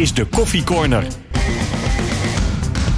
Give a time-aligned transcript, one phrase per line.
[0.00, 1.04] is de Koffie Corner.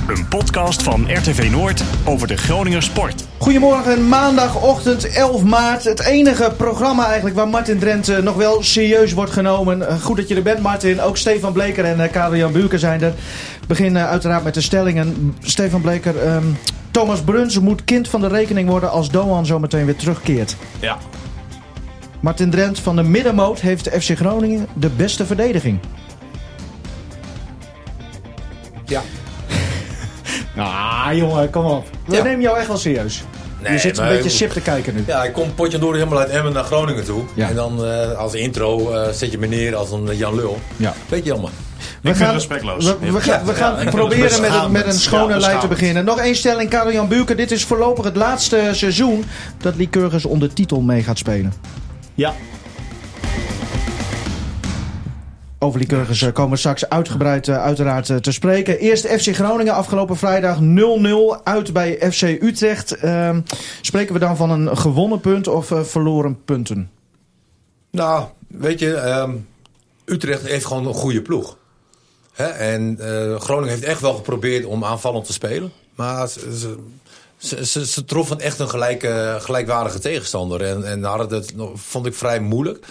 [0.08, 3.24] Een podcast van RTV Noord over de Groninger sport.
[3.38, 5.84] Goedemorgen, maandagochtend 11 maart.
[5.84, 9.88] Het enige programma eigenlijk waar Martin Drent eh, nog wel serieus wordt genomen.
[9.88, 11.00] Eh, goed dat je er bent, Martin.
[11.00, 13.12] Ook Stefan Bleker en uh, Karel-Jan Buurken zijn er.
[13.60, 15.34] We beginnen uiteraard met de stellingen.
[15.40, 16.44] Stefan Bleker, ehm,
[16.90, 20.56] Thomas Bruns moet kind van de rekening worden als Doan zo meteen weer terugkeert.
[20.80, 20.98] Ja.
[22.20, 25.78] Martin Drent van de middenmoot heeft de FC Groningen de beste verdediging.
[28.92, 29.02] Ja.
[30.56, 31.86] Ah, jongen, kom op.
[32.06, 32.22] We Ja.
[32.22, 33.22] nemen jou echt wel serieus.
[33.62, 35.04] Nee, je zit een beetje sip te kijken nu.
[35.06, 37.22] Ja, ik kom potje door helemaal uit Emmen naar Groningen toe.
[37.34, 37.48] Ja.
[37.48, 40.58] En dan eh, als intro eh, zet je me neer als een Jan Lul.
[40.76, 40.94] Ja.
[41.08, 41.50] Beetje jammer.
[42.00, 42.84] We vind het respectloos.
[42.84, 45.58] We, we gaan, we Ja, gaan ja, proberen met, een, met een schone Ja, lijn
[45.60, 46.04] te beginnen.
[46.04, 47.36] Nog één stelling, Karel-Jan Buurken.
[47.36, 49.24] Dit is voorlopig het laatste seizoen
[49.58, 51.52] dat Lycurgus onder titel mee gaat spelen.
[52.14, 52.32] Ja.
[55.62, 58.78] Over Lycurgus eh, komen straks uitgebreid eh, uiteraard eh, te spreken.
[58.78, 62.96] Eerst FC Groningen, afgelopen vrijdag 0-0 uit bij FC Utrecht.
[62.96, 63.40] Ehm,
[63.80, 66.90] spreken we dan van een gewonnen punt of verloren punten?
[67.90, 69.30] Nou, weet je, ehm,
[70.04, 71.58] Utrecht heeft gewoon een goede ploeg.
[72.32, 72.46] Hè?
[72.46, 72.98] En
[73.38, 75.72] Groningen heeft echt wel geprobeerd om aanvallend te spelen.
[75.94, 76.76] Maar ze,
[77.42, 80.62] ze, ze, ze troffen echt een gelijke, gelijkwaardige tegenstander.
[80.62, 82.86] En, en hadden het, nog- vond ik vrij moeilijk.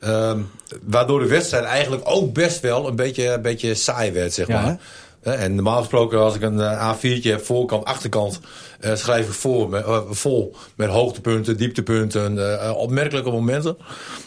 [0.00, 0.40] Ehm,
[0.82, 4.62] waardoor de wedstrijd eigenlijk ook best wel een beetje, een beetje saai werd, zeg Ja,
[4.62, 4.78] maar.
[5.22, 8.40] Hè, En normaal gesproken, als ik een eh, A4'tje heb, voorkant, achterkant,
[8.80, 13.76] eh, schrijf ik voor, met, eh, vol met hoogtepunten, dieptepunten, opmerkelijke momenten.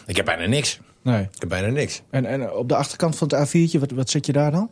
[0.06, 0.78] Ik heb bijna niks.
[1.02, 1.22] Nee.
[1.22, 2.02] Ik heb bijna niks.
[2.10, 4.70] En, en op de achterkant van het A4'tje, wat, wat zit je daar dan?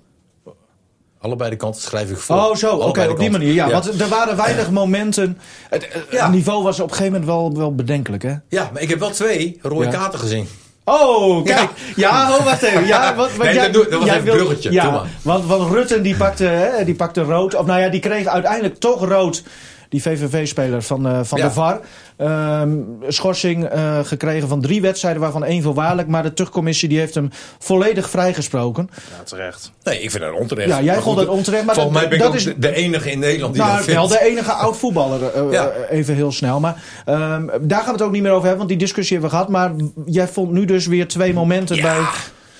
[1.20, 2.36] Allebei de kanten schrijf ik voor.
[2.36, 3.52] Oh, zo, oké, op die manier.
[3.52, 5.38] Ja, want er waren weinig momenten.
[5.68, 6.28] Het, het Ja.
[6.28, 8.34] niveau was op een gegeven moment wel, wel bedenkelijk, hè?
[8.48, 10.48] Ja, maar ik heb wel twee rode kaarten gezien.
[10.84, 11.68] Oh, kijk.
[11.96, 12.86] Ja, oh, wacht even.
[12.86, 14.72] Ja, wat, wat Nee, jij- dat was jij even een bruggetje.
[14.72, 17.54] Ja, want, want Rutten die pakte, hè, die pakte rood.
[17.54, 19.42] Of nou ja, die kreeg uiteindelijk toch rood.
[19.88, 21.44] Die VVV-speler van, eh, van Ja.
[21.46, 21.80] de VAR.
[22.16, 22.76] Ehm,
[23.08, 26.08] schorsing eh, gekregen van drie wedstrijden, waarvan één voorwaardelijk.
[26.08, 28.90] Maar de terugcommissie die heeft hem volledig vrijgesproken.
[29.18, 29.72] Ja, terecht.
[29.82, 30.68] Nee, ik vind dat onterecht.
[30.68, 33.10] Ja, jij vond dat onterecht, maar Volgens mij ben ik dat ook is- de, enige
[33.10, 34.00] in Nederland die Nou, dat vindt.
[34.00, 35.70] wel de enige oud-voetballer, eh, Ja.
[35.90, 36.60] even heel snel.
[36.60, 39.38] Maar ehm, daar gaan we het ook niet meer over hebben, want die discussie hebben
[39.38, 39.52] we gehad.
[39.52, 39.72] Maar
[40.06, 41.82] jij vond nu dus weer twee momenten Ja.
[41.82, 41.98] bij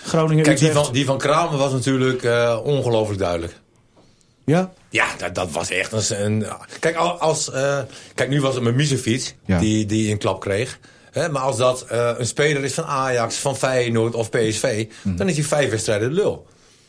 [0.04, 2.22] Groningen Kijk, die van, die van Kramer was natuurlijk
[2.64, 3.52] ongelooflijk duidelijk.
[4.48, 4.70] Ja?
[4.90, 6.24] Ja, dat, dat was echt een...
[6.24, 6.46] een-
[6.80, 7.78] kijk, al- als, eh,
[8.14, 9.58] kijk, nu was het mijn Misefiets Ja.
[9.58, 10.78] die, die een klap kreeg.
[11.10, 14.86] Hè, maar als dat eh, een speler is van Ajax, van Feyenoord of PSV...
[15.02, 15.16] Mhm.
[15.16, 16.46] dan is hij vijf wedstrijden de lul.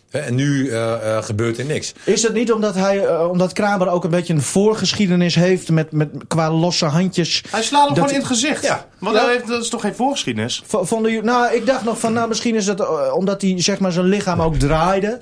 [0.09, 1.93] Hè, en nu eh, eh, gebeurt er niks.
[2.03, 6.09] Is het niet omdat, hij, omdat Kramer ook een beetje een voorgeschiedenis heeft met, met,
[6.27, 7.43] qua losse handjes?
[7.49, 8.63] Hij slaat hem Dat- gewoon in het gezicht.
[8.63, 8.85] Ja.
[8.99, 9.21] Want Ja.
[9.21, 10.63] dat, heeft, dat is toch geen voorgeschiedenis?
[10.65, 13.53] V- Vonden jullie, nou, ik dacht nog van, nou, misschien is het eh, omdat hij
[13.61, 15.19] zeg maar, zijn lichaam ook draaide.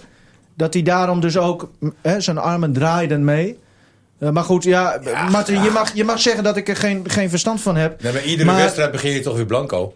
[0.58, 1.70] Dat hij daarom dus ook
[2.02, 3.60] hè, zijn armen draaiden mee.
[4.20, 7.04] Eh, maar goed, ja, Ja, Martin, Je, mag, je mag zeggen dat ik er geen,
[7.10, 8.02] geen verstand van heb.
[8.04, 9.94] Nee, maar iedere Maar- wedstrijd begin je toch weer blanco.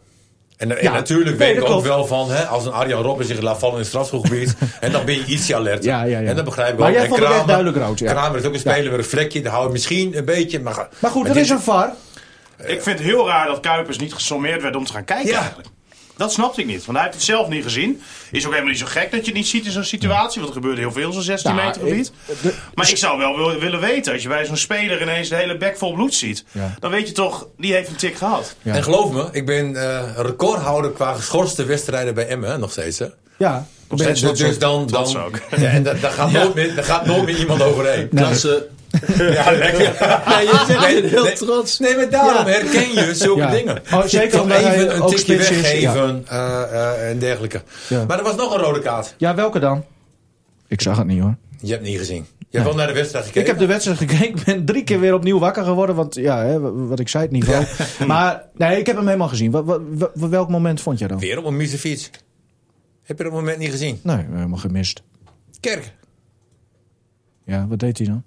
[0.58, 1.88] En, en Ja, natuurlijk weet dat ik ook klopt.
[1.88, 5.06] wel van, hè, als een Arjan Robben zich laat vallen in het strafschopgebied, en dan
[5.06, 5.84] ben je ietsje alert.
[5.84, 6.28] Ja, ja, ja.
[6.30, 6.94] En dat begrijp ik Maar ook.
[6.94, 8.12] jij En vond het echt Kramer- duidelijk rood, ja.
[8.12, 10.60] Kramer is ook een speler met een vlekje, daar hou je misschien een beetje.
[10.60, 11.94] Maar, Maar goed, er dit- is een VAR.
[12.58, 15.40] ik vind het heel raar dat Kuipers niet gesommeerd werd om te gaan kijken Ja.
[15.40, 15.68] eigenlijk.
[16.22, 16.86] Dat snapte ik niet.
[16.86, 18.02] Want hij heeft het zelf niet gezien.
[18.32, 20.42] Is ook helemaal niet zo gek dat je het niet ziet in zo'n situatie.
[20.42, 22.12] Want er gebeurde heel veel in zo'n 16 Nou, meter gebied.
[22.26, 24.14] ik- de- maar ik zou wel wil- willen weten.
[24.14, 26.44] Als je bij zo'n speler ineens de hele bek vol bloed ziet.
[26.52, 26.76] Ja.
[26.80, 28.56] Dan weet je toch, die heeft een tik gehad.
[28.62, 28.76] Ja.
[28.76, 33.00] En geloof me, ik ben eh, recordhouder qua geschorste wedstrijden bij Emmen, nog steeds.
[33.00, 33.06] Hè?
[33.38, 35.40] Ja, Nog steeds Dus, dus dan, dan, ook.
[35.58, 38.10] ja, en da- daar, gaat nooit meer, daar gaat nooit meer iemand overheen.
[38.16, 38.68] Klasse.
[39.18, 39.80] Ja, lekker.
[40.28, 41.34] Nee, je zegt Nee, het heel nee.
[41.34, 41.80] trots.
[41.80, 42.52] Nee, maar daarom Ja.
[42.52, 43.52] herken je zulke Ja.
[43.52, 43.82] dingen.
[43.94, 47.62] Oh, zeker hij even een tikje weggeven eh, eh, en dergelijke.
[47.90, 48.06] Ja.
[48.06, 49.16] Maar er was nog een rode kaart.
[49.18, 49.84] Ja, welke dan?
[50.68, 51.36] Ik zag het niet hoor.
[51.62, 52.26] Je hebt niet gezien.
[52.50, 53.42] Je hebt wel naar de wedstrijd gekeken.
[53.42, 54.28] Ik heb de wedstrijd gekeken.
[54.28, 55.96] Ik ben drie keer weer opnieuw wakker geworden.
[55.96, 57.66] Want ja, hè, wat ik zei, het niveau.
[58.08, 59.52] Maar nee, ik heb hem helemaal gezien.
[59.52, 59.82] Wat, wat,
[60.14, 61.20] wat- welk moment vond je dan?
[61.20, 62.10] Weer op een fiets.
[63.04, 64.00] Heb je dat moment niet gezien?
[64.04, 65.02] Nee, helemaal gemist.
[65.60, 65.94] Kerk.
[67.46, 68.24] Ja, wat deed hij dan?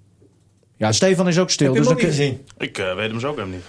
[0.77, 1.67] Ja, Stefan is ook stil.
[1.67, 2.47] Heb dus hem ook niet gezien?
[2.59, 3.65] Ik eh, weet hem zo ook helemaal niet.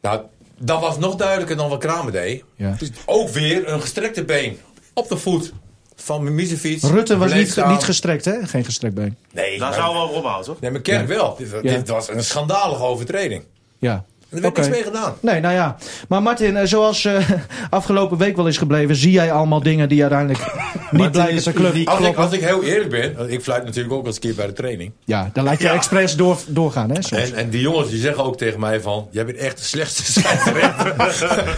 [0.00, 0.20] Nou,
[0.58, 2.44] dat was nog duidelijker dan wat Kramer deed.
[2.56, 2.74] Ja.
[2.78, 4.58] Dus ook weer een gestrekte been
[4.94, 5.52] op de voet
[5.96, 6.84] van mijn miezenfiets.
[6.84, 8.46] Rutte was niet, niet gestrekt, hè?
[8.46, 9.16] Geen gestrekt been.
[9.32, 10.60] Nee, Daar zou wel Rob houden, toch?
[10.60, 11.36] nee, maar Kerk wel.
[11.36, 11.60] Dit, Ja.
[11.60, 13.42] dit was een schandalige overtreding.
[13.78, 14.04] Ja.
[14.30, 14.60] En er werd Oké.
[14.60, 15.14] niks mee gedaan.
[15.20, 15.76] Nee, nou ja.
[16.08, 17.30] Maar Martin, eh, zoals eh,
[17.70, 20.52] afgelopen week wel is gebleven, zie jij allemaal dingen die uiteindelijk
[20.90, 21.88] niet blijken te club.
[21.88, 24.34] Als ik, als ik heel eerlijk ben, ik fluit natuurlijk ook wel eens een keer
[24.34, 24.92] bij de training.
[25.04, 25.72] Ja, dan laat je Ja.
[25.74, 27.02] expres door, doorgaan, hè?
[27.02, 27.22] soms.
[27.30, 30.02] En, en die jongens die zeggen ook tegen mij van, jij bent echt de slechtste
[30.20, 31.54] scheidsrechter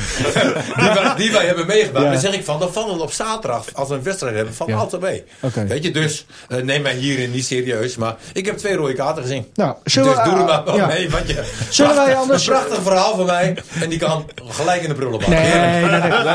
[0.77, 2.05] die, wij, die wij hebben meegemaakt.
[2.05, 2.11] Ja.
[2.11, 4.67] Dan zeg ik van, dan vallen we op zaterdag, als we een wedstrijd hebben, van
[4.67, 4.77] Ja.
[4.77, 5.25] altijd mee.
[5.67, 7.97] Weet je, dus eh, neem mij hierin niet serieus.
[7.97, 9.47] Maar ik heb twee rode kaarten gezien.
[9.55, 10.45] Nou, Dus zullen we- doe er
[10.77, 11.11] maar mee.
[11.11, 13.57] Want je, Zullen wij anders- prachtig verhaal van mij.
[13.81, 15.29] En die kan gelijk in de prullenbak.
[15.29, 16.35] Nee, nee, nee.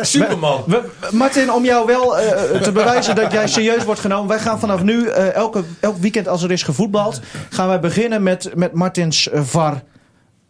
[0.00, 0.64] Superman.
[0.66, 4.28] We- Martin, om jou wel eh, te bewijzen dat jij serieus wordt genomen.
[4.28, 7.20] Wij gaan vanaf nu, eh, elke, elk weekend als er is gevoetbald,
[7.50, 9.82] gaan wij beginnen met, met Martins eh, VAR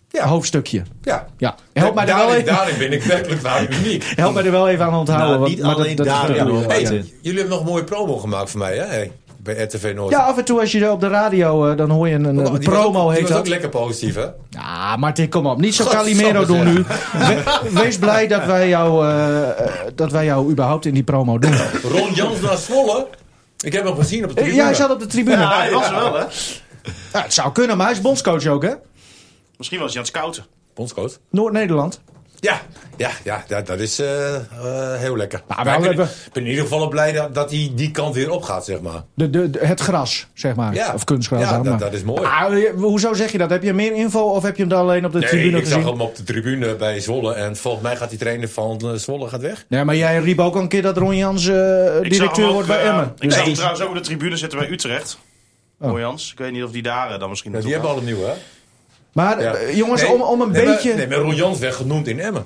[0.08, 0.26] Ja.
[0.26, 0.82] hoofdstukje.
[1.02, 1.26] Ja.
[1.36, 4.12] Ja, help mij, er wel daarin, even, daarin ben ik werkelijk waar uniek.
[4.16, 5.38] help mij er wel even aan onthouden.
[5.38, 6.68] Nou, niet alleen dat, hoor, ja.
[6.68, 8.84] Hey, jullie hebben nog een mooie promo gemaakt voor mij, hè?
[8.84, 9.12] Hey,
[9.42, 10.10] bij RTV Noord.
[10.10, 12.36] Ja, af en toe als je op de radio, eh, dan hoor je een, een,
[12.58, 13.38] die promo ook, die heet was dat.
[13.38, 14.26] ook lekker positief, hè?
[14.50, 15.60] Ja, Martin, kom op.
[15.60, 16.74] Niet zo Calimero doen nu.
[17.12, 21.38] We- wees blij dat wij, jou, eh, eh, dat wij jou überhaupt in die promo
[21.38, 21.54] doen.
[21.82, 23.06] Ron Jans naar Zwolle.
[23.60, 24.56] Ik heb hem gezien op de tribune.
[24.56, 25.36] Ja, hij zat op de tribune.
[25.36, 26.24] Ja, Ja, hij was wel, hè?
[27.20, 28.72] het zou kunnen, maar hij is bondscoach ook, hè?
[29.56, 30.44] Misschien was hij aan het scouten.
[30.74, 31.12] Bondscoach.
[31.30, 32.00] Noord-Nederland.
[32.40, 32.60] Ja,
[32.96, 34.42] ja, ja, dat, dat is eh, eh,
[34.98, 35.42] heel lekker.
[35.48, 37.90] Nou, Maar ik ben, hebben- ik ben in ieder geval blij dat, dat hij die
[37.90, 39.02] kant weer op gaat, zeg maar.
[39.14, 40.74] De, de, de- het gras, zeg maar.
[40.74, 40.94] Ja.
[40.94, 41.40] Of kunstgras.
[41.42, 41.80] Ja, dan, dat- maar.
[41.80, 42.24] dat is mooi.
[42.24, 43.50] Ah, je- hoezo zeg je dat?
[43.50, 45.64] Heb je meer info of heb je hem dan alleen op de Nee, tribune ik
[45.64, 45.82] gezien?
[45.82, 47.34] zag hem op de tribune bij Zwolle.
[47.34, 49.64] En volgens mij gaat die trainer van eh, Zwolle gaat weg.
[49.68, 52.52] Nee, maar jij riep ook al een keer dat Ron Jans eh, Ik directeur ook,
[52.52, 53.12] wordt bij Emmen.
[53.18, 55.18] Ik Dus- zag hem trouwens ook op de tribune zitten bij Utrecht.
[55.80, 55.92] Oh.
[55.92, 55.98] Oh.
[55.98, 56.32] Jans.
[56.32, 58.32] Ik weet niet of die daar dan misschien Ja, die hebben al een nieuwe, hè?
[59.12, 59.52] Maar Ja.
[59.54, 60.94] eh, jongens, Nee, om, om een nee, maar- beetje...
[60.94, 62.44] nee, maar Ron Jans werd genoemd in Emmen.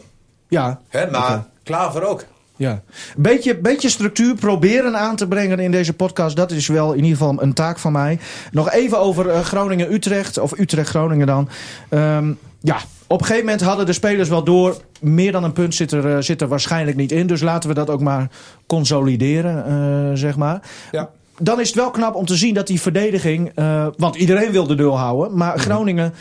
[0.48, 1.44] Ja, Hè, maar.
[1.62, 2.24] Klaver ook.
[2.56, 2.70] ja.
[3.16, 6.36] Een beetje, beetje structuur proberen aan te brengen in deze podcast.
[6.36, 8.18] Dat is wel in ieder geval een taak van mij.
[8.52, 10.38] Nog even over eh, Groningen-Utrecht.
[10.38, 11.48] Of Utrecht-Groningen dan.
[11.88, 12.76] Ehm, ja,
[13.06, 14.76] op een gegeven moment hadden de spelers wel door.
[15.00, 17.26] Meer dan een punt zit er, eh, zit er waarschijnlijk niet in.
[17.26, 18.28] Dus laten we dat ook maar
[18.66, 20.60] consolideren, zeg maar.
[20.90, 21.10] Ja.
[21.38, 23.52] Dan is het wel knap om te zien dat die verdediging...
[23.96, 25.36] want iedereen wil de nul houden.
[25.36, 26.14] Maar Groningen...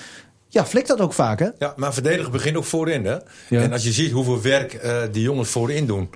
[0.54, 1.48] Ja, flikt dat ook vaak, hè?
[1.60, 3.18] Ja, maar verdedigen begint ook voorin, hè?
[3.50, 3.62] Ja.
[3.62, 6.10] En als je ziet hoeveel werk eh, die jongens voorin doen.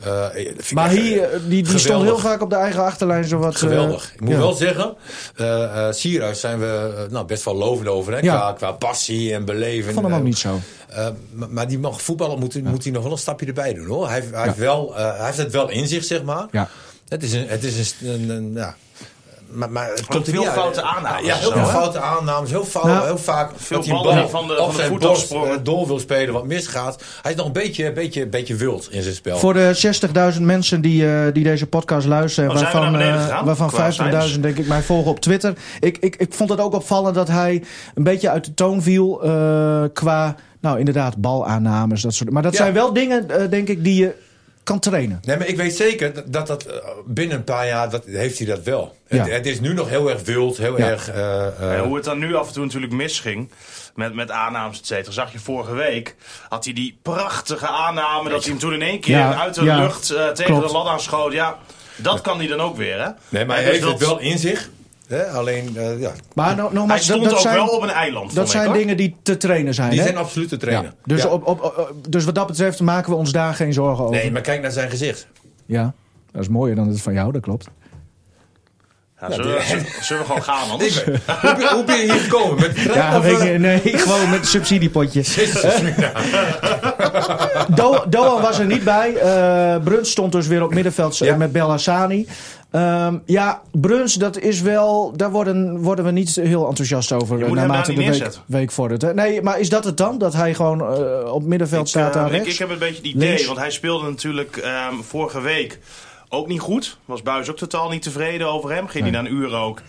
[0.00, 2.82] eh, vind ik Maar hier, eh, eh, die, die stond heel vaak op de eigen
[2.84, 3.24] achterlijn.
[3.24, 4.12] Zo wat, eh, Geweldig.
[4.14, 4.36] Ik moet ja.
[4.38, 4.94] wel zeggen,
[5.36, 8.12] eh eh Sierhuis zijn we eh, nou, best wel lovend over.
[8.12, 8.18] Hè?
[8.18, 8.36] Ja.
[8.36, 9.86] Qua, qua passie en beleving.
[9.86, 10.60] Ik vond hem ook Eh, niet zo.
[10.88, 13.86] eh, maar, maar die mag voetballen, moet, moet hij nog wel een stapje erbij doen.
[13.86, 14.06] hoor.
[14.08, 16.46] Hij, heeft- hij, heeft, wel, eh, hij heeft het wel in zich, zeg maar.
[16.50, 16.68] Ja.
[17.08, 17.46] Het is een...
[17.48, 18.74] Het is een, een, een- ja.
[19.52, 22.50] Maar, maar het komt veel foute aannames Ja, heel veel foute aannames.
[22.50, 24.88] Heel, fout, Nou, heel vaak veel dat hij bal van de- op van de zijn
[24.88, 25.50] voet borst afsprongen.
[25.50, 27.02] eh, door wil spelen, wat misgaat.
[27.22, 29.38] Hij is nog een beetje, beetje, beetje wild in zijn spel.
[29.38, 33.44] Voor de 60.000 mensen die, eh, die deze podcast luisteren, Oh, waarvan, eh, gegaan?
[33.44, 35.54] waarvan Qua 50.000 denk ik mij volgen op Twitter.
[35.80, 37.62] Ik, ik, ik vond het ook opvallend dat hij
[37.94, 42.02] een beetje uit de toon viel eh, qua, nou inderdaad, balaannames.
[42.02, 42.58] Dat soort, maar dat Ja.
[42.58, 44.14] zijn wel dingen, denk ik, die je
[44.62, 45.20] kan trainen.
[45.24, 46.76] Nee, maar ik weet zeker dat dat, eh,
[47.06, 48.96] binnen een paar jaar dat, heeft hij dat wel.
[49.08, 49.16] Ja.
[49.22, 50.86] Het, het is nu nog heel erg wild, heel Ja.
[50.88, 51.08] erg...
[51.08, 53.50] eh, eh, Ja, hoe het dan nu af en toe natuurlijk misging.
[53.94, 55.12] Met, met aannames, et cetera.
[55.12, 56.14] Zag je vorige week.
[56.48, 58.30] Had hij die prachtige aanname.
[58.30, 60.66] Dat hij hem toen in één keer Ja, uit de ja, lucht tegen klopt.
[60.66, 61.32] de lat aanschoot.
[61.32, 61.58] Ja,
[61.96, 63.00] dat kan hij dan ook weer.
[63.02, 63.08] Hè?
[63.28, 64.70] nee, maar hij Dus heeft dat- het wel in zich.
[65.12, 65.24] Hè?
[65.30, 68.34] Alleen, eh, ja, Maar no, Hij nogmaals, stond dat, ook zijn, wel op een eiland.
[68.34, 68.74] dat ik, zijn hoor.
[68.76, 69.90] dingen die te trainen zijn.
[69.90, 70.04] die hè?
[70.04, 70.84] zijn absoluut te trainen.
[70.84, 70.94] Ja.
[71.04, 71.28] Dus, Ja.
[71.28, 74.16] Op, op, op- dus wat dat betreft maken we ons daar geen zorgen over.
[74.16, 75.26] Nee, maar kijk naar zijn gezicht.
[75.66, 75.94] Ja,
[76.32, 77.68] dat is mooier dan het van jou, dat klopt.
[79.28, 81.04] Ja, zullen, we, zullen- zullen we gewoon gaan anders?
[81.04, 81.14] hoe,
[81.56, 82.60] ben, hoe ben je hier gekomen?
[82.60, 85.20] Met trein Ja, of, eh, nee, gewoon met een subsidiepotje.
[85.36, 86.12] Jezus, Mina.
[87.74, 89.14] Do Doan was er niet bij.
[89.14, 91.36] Eh Bruns stond dus weer op middenveld eh, Ja.
[91.36, 92.26] met Bellassani.
[92.70, 95.12] Ehm ja, Bruns, dat is wel.
[95.16, 97.38] Daar worden, worden we niet heel enthousiast over.
[97.38, 99.14] Je moet hem naarmate de week, week vordert.
[99.14, 100.18] Nee, maar is dat het dan?
[100.18, 100.82] Dat hij gewoon
[101.26, 102.48] op middenveld Ik, staat daar ik, rechts?
[102.52, 103.46] ik heb een beetje het idee, Links?
[103.46, 105.78] want hij speelde natuurlijk ehm, vorige week
[106.32, 106.98] ook niet goed.
[107.04, 108.86] Was Buis ook totaal niet tevreden over hem.
[108.88, 109.80] Ging hij na een uur ook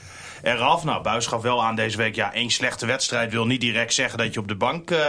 [0.44, 0.84] eraf.
[0.84, 4.18] Nou, Buis gaf wel aan deze week, ja, één slechte wedstrijd wil niet direct zeggen
[4.18, 5.00] dat je op de bank eh,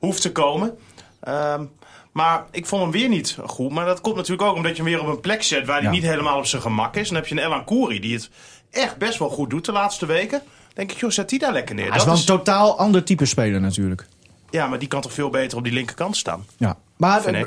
[0.00, 0.78] hoeft te komen.
[1.20, 1.64] Ehm,
[2.12, 3.70] maar ik vond hem weer niet goed.
[3.70, 5.84] Maar dat komt natuurlijk ook omdat je hem weer op een plek zet waar hij
[5.84, 5.90] Ja.
[5.90, 7.06] niet helemaal op zijn gemak is.
[7.08, 8.30] Dan heb je een Elan Kouri die het
[8.70, 10.42] echt best wel goed doet de laatste weken.
[10.74, 11.84] denk ik, joh, zet die daar lekker neer.
[11.88, 14.06] Hij is Dat wel een is- totaal ander type speler natuurlijk.
[14.52, 16.46] Ja, maar die kan toch veel beter op die linkerkant staan.
[16.56, 16.76] Ja.
[16.96, 17.44] Maar eh, eh, Nee,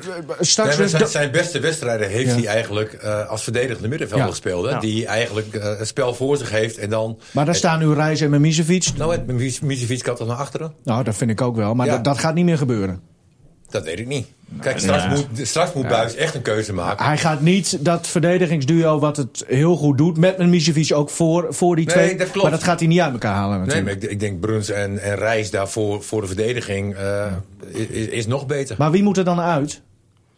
[0.88, 2.36] zijn, zijn beste wedstrijden heeft Ja.
[2.36, 4.32] hij eigenlijk eh, als verdedigende middenvelder Ja.
[4.32, 4.66] gespeeld.
[4.66, 4.72] Hè?
[4.72, 4.80] Ja.
[4.80, 7.20] Die eigenlijk eh, het spel voor zich heeft en dan...
[7.32, 8.92] Maar daar staan nu Reis en Mimicevic.
[8.98, 10.74] Nou, het Misevic kan toch naar achteren?
[10.84, 11.74] Nou, dat vind ik ook wel.
[11.74, 11.92] Maar Ja.
[11.94, 13.02] dat, dat gaat niet meer gebeuren.
[13.70, 14.28] Dat weet ik niet.
[14.62, 17.06] Kijk, straks moet, straks moet Buis echt een keuze maken.
[17.06, 21.76] Hij gaat niet dat verdedigingsduo wat het heel goed doet met Mimicevic ook voor, voor
[21.76, 22.16] die Nee, twee.
[22.18, 22.42] dat klopt.
[22.42, 23.96] Maar dat gaat hij niet uit elkaar halen Nee, natuurlijk.
[24.02, 27.26] maar ik, ik denk Bruns en, en Reis daarvoor voor de verdediging eh,
[27.72, 28.76] is, is nog beter.
[28.80, 29.82] Maar wie moet er dan uit?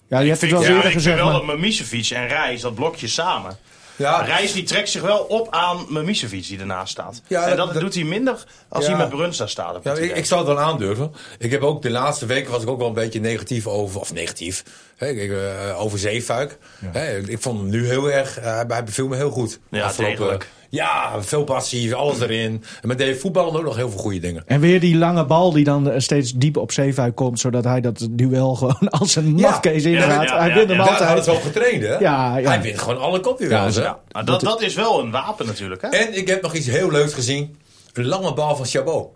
[0.08, 1.16] Ja, je hebt het wel eens ja, eerder ik gezegd.
[1.18, 3.58] vind wel maar- dat Mimicevic en Reis, dat blokje samen.
[3.98, 7.22] Ja, Reis die trekt zich wel op aan Mimicevic die ernaast staat.
[7.28, 8.90] Ja, en dat- dat, dat- doet hij minder als Ja.
[8.92, 9.74] hij met Brunsta staat.
[9.74, 11.14] heb Ja, ik, zou het wel aandurven.
[11.38, 14.14] Ik heb ook de laatste weken was ik ook wel een beetje negatief over, of
[14.14, 14.64] negatief,
[14.96, 16.58] hè, ik, eh, over Zeefuik.
[16.86, 19.60] Hè, ik vond hem nu heel erg, eh, hij beviel me heel goed.
[19.70, 20.50] Ja, Afgelopen- degelijk.
[20.70, 22.64] Ja, veel passie, alles erin.
[22.82, 24.44] En met deze voetballen ook nog heel veel goede dingen.
[24.46, 27.82] En weer die lange bal die dan eh, steeds diep op Zeefuik komt, zodat hij
[27.82, 30.86] dat duel gewoon als een mafkees ja, hij ja, wint hem ja.
[30.86, 31.24] Daar hadden altijd.
[31.24, 31.98] ze op getraind, hè?
[31.98, 32.50] Ja, ja.
[32.50, 33.88] Hij wint gewoon alle kopduels, Ja, hè?
[33.88, 35.82] Ja, maar dat, dat is wel een wapen natuurlijk.
[35.82, 35.88] Hè?
[35.88, 37.58] En ik heb nog iets heel leuks gezien.
[37.94, 39.08] Een lange bal van Chabot.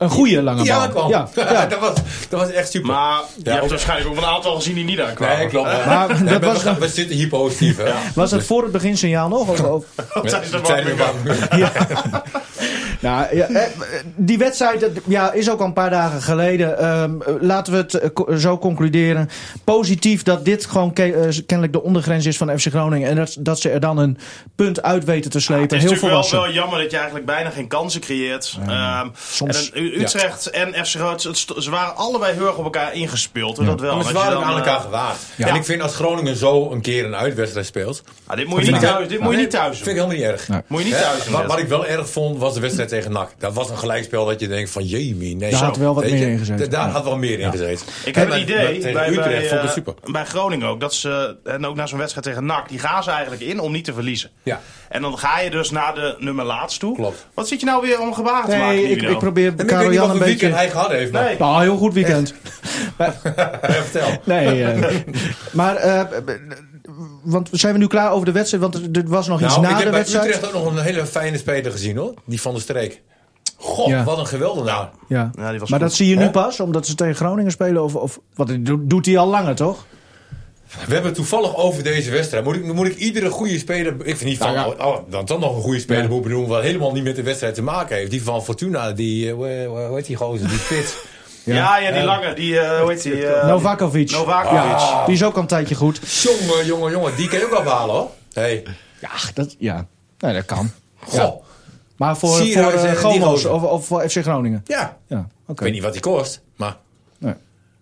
[0.00, 1.08] Een goede lange bal.
[1.08, 1.28] Ja.
[1.34, 1.66] Ja, ja.
[1.66, 1.92] dat, was,
[2.28, 2.90] dat was echt super.
[2.90, 5.38] Maar je Ja, hebt ook- waarschijnlijk ook een aantal gezien die niet aankwamen.
[5.38, 5.68] Nee, klopt.
[5.86, 7.90] Maar Nee, dat we, was we zitten hier positief, hè?
[8.14, 9.48] Was dat voor het beginsignaal nog?
[9.48, 10.98] Of, of- Het zijn warming-up.
[10.98, 11.38] warm-
[13.00, 13.62] Nou, ja, eh,
[14.16, 16.78] die wedstrijd dat- ja, is ook al een paar dagen geleden.
[16.78, 19.28] Ehm, eh, laten we het eh, zo concluderen.
[19.64, 23.08] Positief dat dit gewoon ke- eh, kennelijk de ondergrens is van FC Groningen.
[23.08, 24.18] En dat, dat ze er dan een
[24.56, 25.62] punt uit weten te slepen.
[25.64, 26.52] Het is Heel natuurlijk wel, volwassen.
[26.54, 28.58] wel jammer dat je eigenlijk bijna geen kansen creëert.
[28.66, 33.56] Ehm, soms- en, Utrecht en FC het ze waren allebei heel erg op elkaar ingespeeld.
[33.66, 33.96] Dat wel.
[33.96, 35.22] Maar ze waren dan, aan elkaar gewaagd.
[35.36, 35.46] Ja.
[35.46, 38.02] En ik vind als Groningen zo een keer een uitwedstrijd speelt...
[38.26, 40.24] ah, dit moet je niet thuis, dit moet je niet thuis vind ik helemaal niet
[40.24, 40.48] erg.
[40.48, 40.60] Nee.
[40.66, 41.28] Moet je niet thuis.
[41.46, 43.30] Wat, ik wel erg vond, was de wedstrijd tegen NAC.
[43.38, 45.50] Dat was een gelijkspel dat je denkt van, jemie, nee.
[45.50, 45.64] Daar zo.
[45.64, 46.70] had wel wat meer in gezeten.
[46.70, 46.92] Daar Ja.
[46.92, 47.86] had wel meer in gezeten.
[48.04, 49.94] Ik heb met- idee bij, Utrecht bij, vond ik eh, super.
[50.10, 50.80] bij Groningen ook.
[50.80, 52.68] Dat ze, en ook na zo'n wedstrijd tegen NAC.
[52.68, 54.30] Die gaan ze eigenlijk in om niet te verliezen.
[54.42, 54.60] Ja.
[54.88, 56.94] En dan ga je dus naar de nummer laatst toe.
[56.94, 57.26] Klopt.
[57.34, 59.88] Wat zit je nou weer om gebaren te maken, Nee, ik, ik probeer En ik
[59.88, 60.56] weet niet wat een weekend beetje...
[60.56, 61.38] hij gehad heeft, maar Nee.
[61.38, 62.34] Nou, heel goed weekend.
[63.82, 64.08] vertel.
[64.24, 64.94] Nee, eh,
[65.52, 66.02] maar eh,
[67.22, 68.62] want zijn we nu klaar over de wedstrijd?
[68.62, 70.26] Want er was nog iets Nou, ik na heb de bij wedstrijd.
[70.26, 72.14] Utrecht ook nog een hele fijne speler gezien, hoor.
[72.24, 73.02] Die van de streek.
[73.56, 74.04] God, Ja.
[74.04, 74.90] wat een geweldenaar.
[75.08, 75.30] Ja.
[75.34, 75.88] Ja, die was maar goed.
[75.88, 77.84] dat zie je nu pas, omdat ze tegen Groningen spelen?
[77.84, 79.84] Of, of wat doet hij al langer, toch?
[80.70, 82.44] We hebben het toevallig over deze wedstrijd.
[82.44, 83.94] Moet ik, moet ik iedere goede speler...
[83.98, 84.54] Ik vind niet van...
[84.54, 84.86] Nou ja.
[84.86, 86.08] oh, dan toch nog een goede speler Ja.
[86.08, 86.48] moet benoemen...
[86.48, 88.10] wat helemaal niet met de wedstrijd te maken heeft.
[88.10, 89.28] Die van Fortuna, die...
[89.28, 89.34] eh,
[89.66, 90.48] hoe, heet die gozer?
[90.48, 90.94] Die spits.
[91.44, 92.34] Ja, ja, die lange.
[92.34, 93.26] Die, eh, hoe heet die?
[93.26, 94.10] eh, Novakovic.
[94.10, 94.78] Novakovic.
[94.78, 96.00] Ja, die is ook al een tijdje goed.
[96.22, 97.16] jongen, jongen, jongen.
[97.16, 98.10] Die kan je ook afhalen, hoor.
[98.32, 98.62] Hey.
[99.00, 99.86] Ja, dat, ja.
[100.18, 100.70] Nee, dat kan.
[100.98, 101.14] Goh.
[101.14, 101.34] Ja.
[101.96, 104.62] Maar voor, voor Sierhuis uh, Gomos of, of voor FC Groningen?
[104.66, 104.96] Ja.
[105.06, 105.52] Ja, oké.
[105.52, 106.76] Ik weet niet wat die kost, maar...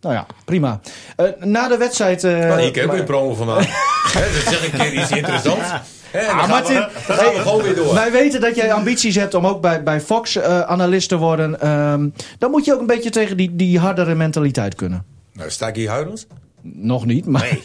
[0.01, 0.81] Nou ja, prima.
[1.17, 2.25] Eh, na de wedstrijd...
[2.25, 3.69] eh, kan je ook maar- weer promo van maken.
[4.13, 5.69] Hè, dus zeg een keer iets interessants.
[6.13, 7.95] Dan Ah, gaan Martin, we, dan gaan we gewoon weer door.
[7.95, 11.61] Wij weten dat jij ambities hebt om ook bij, bij Fox eh, analist te worden.
[11.61, 15.05] Ehm, dan moet je ook een beetje tegen die, die hardere mentaliteit kunnen.
[15.33, 16.27] Nou, sta ik hier huilend?
[16.75, 17.41] Nog niet, maar...
[17.43, 17.51] Nee.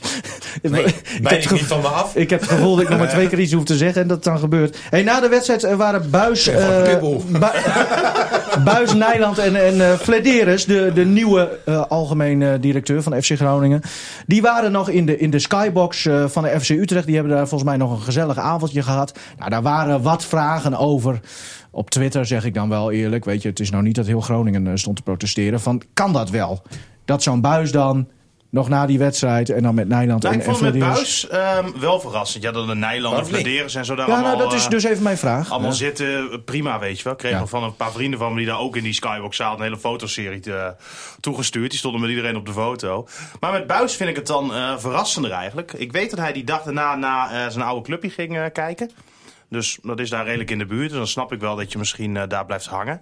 [0.62, 0.84] ik, Nee,
[1.24, 2.16] heb ik niet van me af.
[2.16, 4.08] ik heb het gevoel dat ik nog maar twee keer iets hoef te zeggen en
[4.08, 4.78] dat het dan gebeurt.
[4.90, 6.50] Hey, na de wedstrijd eh, waren Buis.
[7.02, 7.22] Bu-
[8.64, 13.82] Buis Nijland en, en eh Flederis, de, de nieuwe eh, algemeen directeur van FC Groningen.
[14.28, 17.06] Die waren nog in de, in de skybox van de FC Utrecht.
[17.06, 19.18] Die hebben daar volgens mij nog een gezellig avondje gehad.
[19.38, 21.20] Nou, daar waren wat vragen over.
[21.72, 23.26] Op Twitter zeg ik dan wel eerlijk.
[23.26, 25.62] Weet je, het is nou niet dat heel Groningen stond te protesteren.
[25.62, 26.62] Van, kan dat wel?
[27.06, 28.08] Dat zo'n Buis dan
[28.54, 31.28] nog na die wedstrijd en dan met Nijland Nou, en, ik vond het met Buis
[31.28, 32.44] ehm, wel verrassend.
[32.44, 33.42] Ja, dat de Nijland en Waarom niet?
[33.42, 35.52] Flederis en zo daar Ja, allemaal, nou, dat is eh, dus even mijn vraag.
[35.52, 35.76] allemaal Ja.
[35.76, 36.44] zitten.
[36.44, 37.14] Prima, weet je wel.
[37.14, 37.46] Ik kreeg Ja.
[37.46, 39.58] van een paar vrienden van me die daar ook in die Skybox zaten...
[39.58, 40.76] een hele fotoserie te-
[41.20, 41.70] toegestuurd.
[41.70, 43.08] Die stonden met iedereen op de foto.
[43.40, 45.74] Maar met Buis vind ik het dan eh, verrassender eigenlijk.
[45.74, 48.90] Ik weet dat hij die dag daarna naar eh, zijn oude clubje ging eh, kijken.
[49.50, 50.90] Dus dat is daar redelijk in de buurt.
[50.90, 53.02] Dus dan snap ik wel dat je misschien eh, daar blijft hangen.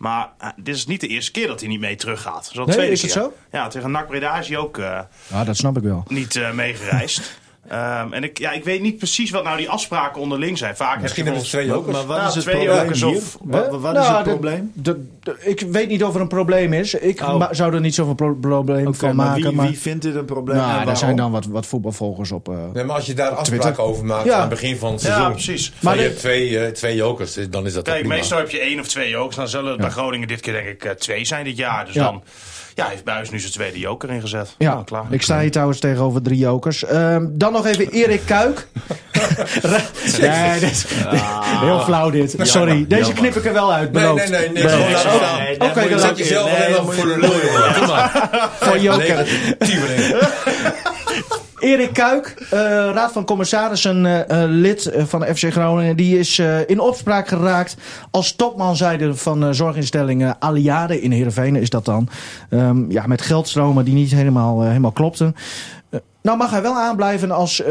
[0.00, 2.50] Maar eh, dit is niet de eerste keer dat hij niet mee teruggaat.
[2.54, 3.22] Nee, tweede is het keer.
[3.22, 3.32] zo?
[3.52, 4.78] Ja, tegen NAC Breda is hij ook...
[4.78, 6.04] eh, Ja, dat snap ik wel.
[6.08, 7.38] niet eh, meegereisd.
[7.70, 10.76] Ehm, en ik, ja, ik weet niet precies wat nou die afspraken onderling zijn.
[10.76, 11.96] Vaak Misschien heb hebben ze twee jokers.
[11.96, 13.16] Maar wat Ja, is het probleem hier?
[13.16, 14.70] of- Wat, wat is Nou, het probleem?
[14.74, 16.94] de- de- ik weet niet of er een probleem is.
[16.94, 17.46] Ik Oh.
[17.50, 19.42] zou er niet zoveel pro- probleem van maar maken.
[19.42, 22.48] wie, maar wie vindt dit een probleem nou, daar zijn dan wat, wat voetbalvolgers op.
[22.48, 22.54] eh.
[22.72, 23.54] Nee, maar als je daar Twitter.
[23.54, 24.34] afspraken over maakt Ja.
[24.34, 25.22] aan het begin van het seizoen.
[25.24, 25.70] Ja, precies.
[25.70, 28.14] Maar Maar je hebt twee, eh, twee jokers, dan is dat Kijk, prima.
[28.14, 29.36] meestal heb je één of twee jokers.
[29.36, 31.84] Dan zullen het bij Groningen dit keer denk ik eh, twee zijn dit jaar.
[31.84, 32.04] Dus Ja.
[32.04, 32.22] dan
[32.74, 34.54] ja, heeft Buis nu zijn tweede joker ingezet.
[34.58, 35.04] ja, Nou, klaar.
[35.10, 36.84] ik sta hier trouwens tegenover drie jokers.
[36.84, 38.66] Ehm, dan nog even Erik Kuik.
[40.20, 40.84] nee, dit is,
[41.60, 42.34] heel flauw dit.
[42.42, 43.18] Sorry, deze jammer.
[43.18, 43.92] knip ik er wel uit.
[43.92, 44.30] Nee, Beloofd.
[44.30, 44.64] nee, nee.
[44.64, 45.38] nee, ook.
[45.38, 47.30] Nee, Oké, dan Zet jezelf Nee, alleen maar moet voor je- de lul.
[48.60, 49.26] Voor joker.
[51.60, 52.58] Erik Kuik, eh,
[52.92, 57.76] Raad van Commissarissen eh, lid van FC Groningen, die is in opspraak geraakt
[58.10, 62.08] als topmanzijde van eh, zorginstelling Aliade in Heerenveen is dat dan.
[62.50, 65.36] Ehm, ja, met geldstromen die niet helemaal, helemaal klopten.
[66.22, 67.62] Nou mag hij wel aanblijven als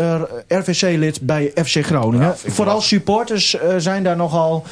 [0.48, 2.28] RVC-lid bij FC Groningen.
[2.28, 2.82] Ja, Vooral wel.
[2.82, 4.66] supporters zijn daar nogal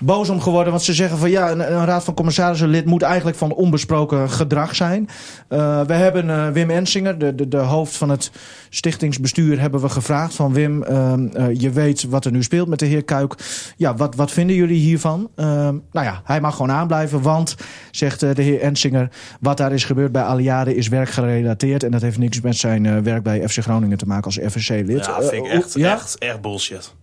[0.00, 0.72] boos om geworden.
[0.72, 4.30] Want ze zeggen van ja, een, een raad van commissarissen lid moet eigenlijk van onbesproken
[4.30, 5.08] gedrag zijn.
[5.48, 8.30] Eh, we hebben eh, Wim Ensinger, de, de, de hoofd van het
[8.68, 12.78] stichtingsbestuur, hebben we gevraagd van Wim, ehm, eh, je weet wat er nu speelt met
[12.78, 13.34] de heer Kuik.
[13.76, 15.30] Ja, wat, wat vinden jullie hiervan?
[15.34, 17.56] Ehm, nou ja, hij mag gewoon aanblijven, want,
[17.90, 21.82] zegt de heer Ensinger, wat daar is gebeurd bij Aliade is werkgerelateerd.
[21.84, 25.06] En dat heeft niks met zijn werk bij FC Groningen te maken als FVC-lid.
[25.06, 26.94] Ja, vind ik echt, echt bullshit.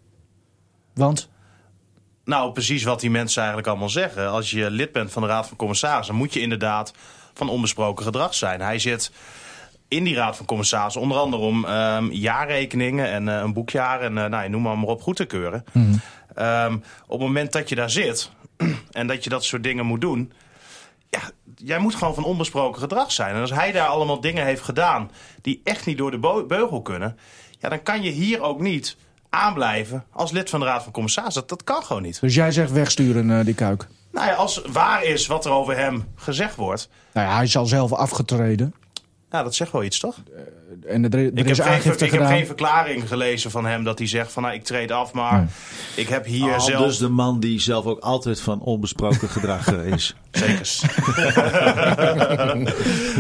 [0.94, 1.30] Want?
[2.28, 4.30] Nou, precies wat die mensen eigenlijk allemaal zeggen.
[4.30, 6.94] Als je lid bent van de Raad van Commissarissen, moet je inderdaad
[7.34, 8.62] van onbesproken gedrag zijn.
[8.62, 9.12] Hij zit
[9.88, 14.18] in die Raad van Commissarissen onder andere om ehm, jaarrekeningen en eh, een boekjaar en
[14.18, 15.64] eh, nou, noem maar, maar op goed te keuren.
[16.36, 16.74] Ehm,
[17.06, 18.32] op het moment dat je daar zit
[18.92, 20.32] en dat je dat soort dingen moet doen,
[21.10, 21.22] ja,
[21.56, 23.36] jij moet gewoon van onbesproken gedrag zijn.
[23.36, 27.18] En als hij daar allemaal dingen heeft gedaan die echt niet door de beugel kunnen,
[27.60, 28.98] ja, dan kan je hier ook niet
[29.38, 31.42] aanblijven als lid van de Raad van Commissarissen.
[31.42, 32.22] Dat, dat kan gewoon niet.
[32.22, 33.88] Dus jij zegt wegsturen, eh, die Kuik.
[34.12, 37.58] Nou ja, als waar is wat er over hem gezegd wordt, Nou ja, hij is
[37.58, 38.74] al zelf afgetreden.
[39.30, 40.16] nou, dat zegt wel iets, toch?
[40.88, 43.84] En er, er Ik, heb is geen, aangifte ik heb geen verklaring gelezen van hem
[43.84, 45.48] dat hij zegt van nou, ik treed af, maar
[45.96, 46.86] ik heb hier Al zelf...
[46.86, 50.16] dus de man die zelf ook altijd van onbesproken gedrag eh, is.
[50.32, 50.82] Zekers.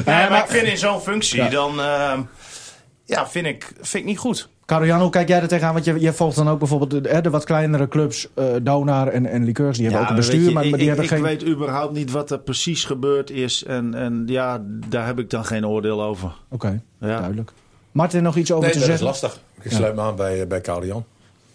[0.05, 1.81] nee, maar ik vind in zo'n functie dan...
[1.81, 2.21] ehm,
[3.05, 4.49] ja, vind ik, vind ik niet goed.
[4.67, 5.73] Karel-Jan, hoe kijk jij er tegenaan?
[5.73, 9.07] Want je, je volgt dan ook bijvoorbeeld de, hè, de wat kleinere clubs, eh Donar
[9.07, 9.77] en, en Liqueurs.
[9.77, 11.37] Die hebben ook een bestuur, je, maar, ik, maar die ik, hebben ik geen...
[11.37, 13.63] weet überhaupt niet wat er precies gebeurd is.
[13.63, 16.31] En, en ja, daar heb ik dan geen oordeel over.
[16.49, 17.17] Oké, Ja.
[17.17, 17.51] duidelijk.
[17.91, 19.07] Martin, nog iets over Nee, te dat is zeggen?
[19.21, 19.41] lastig.
[19.61, 21.05] Ik sluit me aan bij, eh, bij Jan.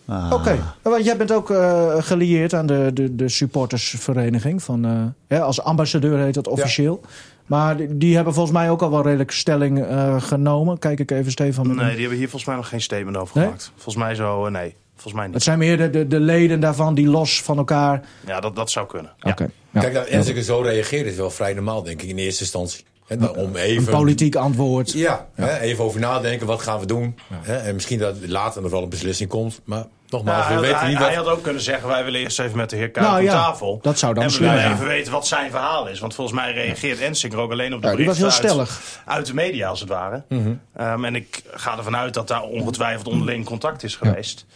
[0.07, 0.31] Ah.
[0.33, 4.63] Oké, want jij bent ook eh, gelieerd aan de, de, de supportersvereniging.
[4.63, 7.01] Van, eh, hè, als ambassadeur heet dat officieel.
[7.47, 10.79] Maar die, hebben volgens mij ook al wel redelijk stelling eh, genomen.
[10.79, 11.67] Kijk ik even Stefan.
[11.67, 13.45] Nee, die hebben hier volgens mij nog geen statement over Nee?
[13.45, 13.73] gemaakt.
[13.75, 14.75] Volgens mij zo, eh, nee.
[14.93, 15.43] Volgens mij Het niet.
[15.43, 18.03] zijn meer de, de, de leden daarvan die los van elkaar...
[18.27, 19.13] Ja, dat, dat zou kunnen.
[19.19, 19.33] Ja.
[19.73, 22.85] Kijk, dat Enziger zo reageert is wel vrij normaal, denk ik, in eerste instantie.
[23.21, 23.93] Om Een even...
[23.93, 24.93] politiek antwoord.
[24.93, 27.19] Ja, Hè, even over nadenken, wat gaan we doen?
[27.43, 29.61] Hè, en misschien dat later nog wel een beslissing komt.
[29.65, 31.25] Maar nogmaals, Nou, we weten hij, niet hij wat...
[31.27, 33.33] had ook kunnen zeggen, wij willen eerst even met de heer Kuip Nou aan ja,
[33.33, 33.79] tafel.
[33.83, 35.99] dat zou dan En we willen even weten wat zijn verhaal is.
[36.01, 38.69] Want volgens mij reageert Ensinger ook alleen op de Ja, die was berichten heel uit,
[38.69, 39.03] stellig.
[39.07, 40.23] uit de media, als het ware.
[40.29, 40.53] Mhm.
[40.77, 44.47] Ehm, en ik ga ervan uit dat daar ongetwijfeld onderling contact is geweest.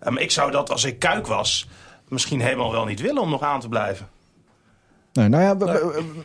[0.00, 1.68] Ehm, ik zou dat, als ik Kuik was,
[2.08, 4.08] misschien helemaal wel niet willen om nog aan te blijven.
[5.14, 5.42] Nee, nou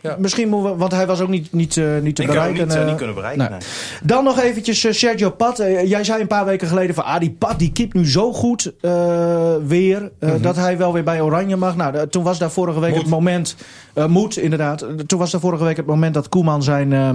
[0.02, 2.68] ja, misschien moeten we, want hij was ook niet, niet, eh, niet te Ik bereiken.
[2.68, 3.42] niet, eh, niet kunnen bereiken.
[3.42, 3.50] nee.
[3.60, 3.68] nee.
[4.04, 5.58] Dan nog eventjes Sergio Pat.
[5.86, 8.74] Jij zei een paar weken geleden van, ah, die Pat die keept nu zo goed
[8.82, 11.76] eh, weer, eh, dat hij wel weer bij Oranje mag.
[11.76, 13.02] Nou, de- toen was daar vorige week Moet.
[13.02, 13.56] het moment,
[13.94, 17.10] eh, moet inderdaad, toen was daar vorige week het moment dat Koeman zijn, eh,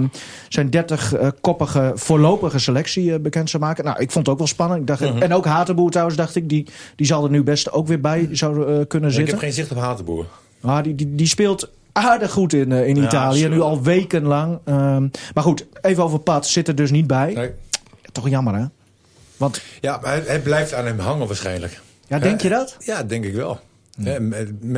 [0.49, 3.83] zijn 30-koppige voorlopige selectie bekend zou maken.
[3.83, 4.79] Nou, ik vond het ook wel spannend.
[4.79, 7.87] Ik dacht, En ook Hatenboer trouwens, dacht ik, die, die zal er nu best ook
[7.87, 9.33] weer bij zou, kunnen Ik zitten.
[9.33, 10.25] heb geen zicht op Hatenboer.
[10.65, 13.47] Ah, die, die, die speelt aardig goed in, eh, in Ja, Italië.
[13.47, 14.59] Nu al wekenlang.
[14.65, 16.47] Ehm, maar goed, even over Pat.
[16.47, 17.33] Zit er dus niet bij.
[17.33, 17.51] Nee.
[18.11, 18.65] Toch jammer, hè?
[19.37, 21.81] Want, Ja, maar hij, hij blijft aan hem hangen waarschijnlijk.
[22.07, 22.77] ja, denk je dat?
[22.79, 23.59] Ja, denk ik wel.
[24.01, 24.19] Hè,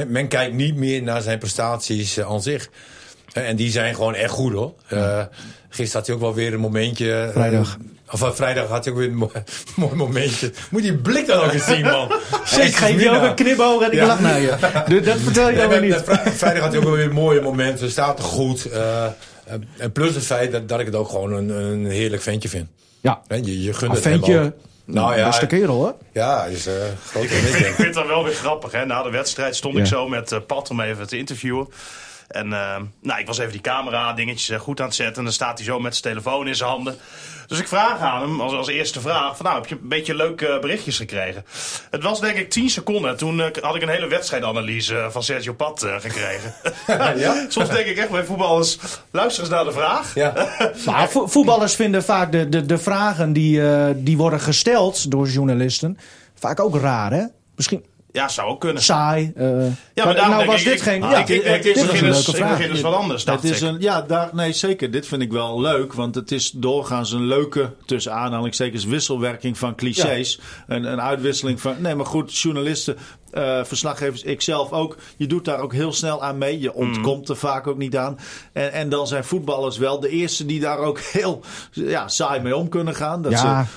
[0.05, 2.69] men, kijkt niet meer naar zijn prestaties eh, aan zich.
[3.33, 4.73] En die zijn gewoon echt goed hoor.
[4.87, 5.23] Eh,
[5.69, 7.13] gisteren had hij ook wel weer een momentje.
[7.13, 7.77] eh, Vrijdag.
[8.11, 9.31] Of eh, vrijdag had hij ook weer een mo-
[9.75, 10.51] mooi momentje.
[10.69, 12.11] Moet die blik dan ook eens zien, man.
[12.67, 14.05] Ik geef je ook een knipoog en ik Ja.
[14.05, 14.55] lach naar je.
[14.87, 15.93] Dus Dat vertel je dan weer niet.
[15.95, 17.91] eh, vrij- Vrijdag had hij ook wel weer mooie momenten.
[17.91, 18.65] Staat er goed.
[18.65, 19.05] eh,
[19.77, 22.67] en plus het feit dat, dat ik het ook gewoon een, een heerlijk ventje vind.
[23.01, 24.39] Ja, Hè, Je, je gunt een het hem ventje.
[24.39, 24.51] ook.
[24.85, 25.93] Nou ja, Beste kerel, hoor.
[26.13, 26.73] ja, is eh
[27.09, 28.71] groter dan ik Ik vind het wel weer grappig.
[28.71, 28.85] Hè?
[28.85, 29.79] Na de wedstrijd stond Ja.
[29.79, 31.67] ik zo met Pat om even te interviewen.
[32.27, 35.15] En eh, nou, ik was even die camera dingetjes eh, goed aan het zetten.
[35.17, 36.95] En dan staat hij zo met zijn telefoon in zijn handen.
[37.47, 40.15] Dus ik vraag aan hem als, als eerste vraag: van, Nou, heb je een beetje
[40.15, 41.45] leuke eh, berichtjes gekregen?
[41.91, 43.17] Het was denk ik 10 seconden.
[43.17, 46.53] Toen eh, had ik een hele wedstrijdanalyse van Sergio Pat gekregen.
[47.17, 47.45] Ja?
[47.49, 48.77] Soms denk ik echt bij voetballers:
[49.11, 50.13] luister eens naar de vraag.
[50.15, 50.33] Ja.
[50.85, 55.27] Maar vo- voetballers vinden vaak de, de, de vragen die, eh, die worden gesteld door
[55.27, 55.97] journalisten...
[56.35, 57.23] vaak ook raar, hè?
[57.55, 57.85] Misschien
[58.17, 58.83] Ja, zou ook kunnen.
[58.83, 59.31] saai.
[59.35, 59.45] eh.
[59.93, 61.03] Ja, maar daarom nou denk was ik, dit ik- geen...
[61.03, 62.57] ik- ja, ik- ik- ik- dit ik begin dus- leuke ik vraag.
[62.57, 63.67] begin dus wat anders, dacht Het is ik.
[63.67, 64.91] een, ja, daar, nee, zeker.
[64.91, 65.93] Dit vind ik wel leuk.
[65.93, 70.39] Want het is doorgaans een leuke, tussen aanhalingstekens, wisselwerking van clichés.
[70.67, 71.75] Een, een uitwisseling van.
[71.79, 72.97] Nee, maar goed, journalisten,
[73.31, 74.97] eh, verslaggevers, ikzelf ook.
[75.17, 76.59] Je doet daar ook heel snel aan mee.
[76.59, 78.17] Je ontkomt er vaak ook niet aan.
[78.53, 82.55] En, en dan zijn voetballers wel de eerste die daar ook heel ja, saai mee
[82.55, 83.21] om kunnen gaan.
[83.21, 83.63] Dat Ja.
[83.63, 83.69] ze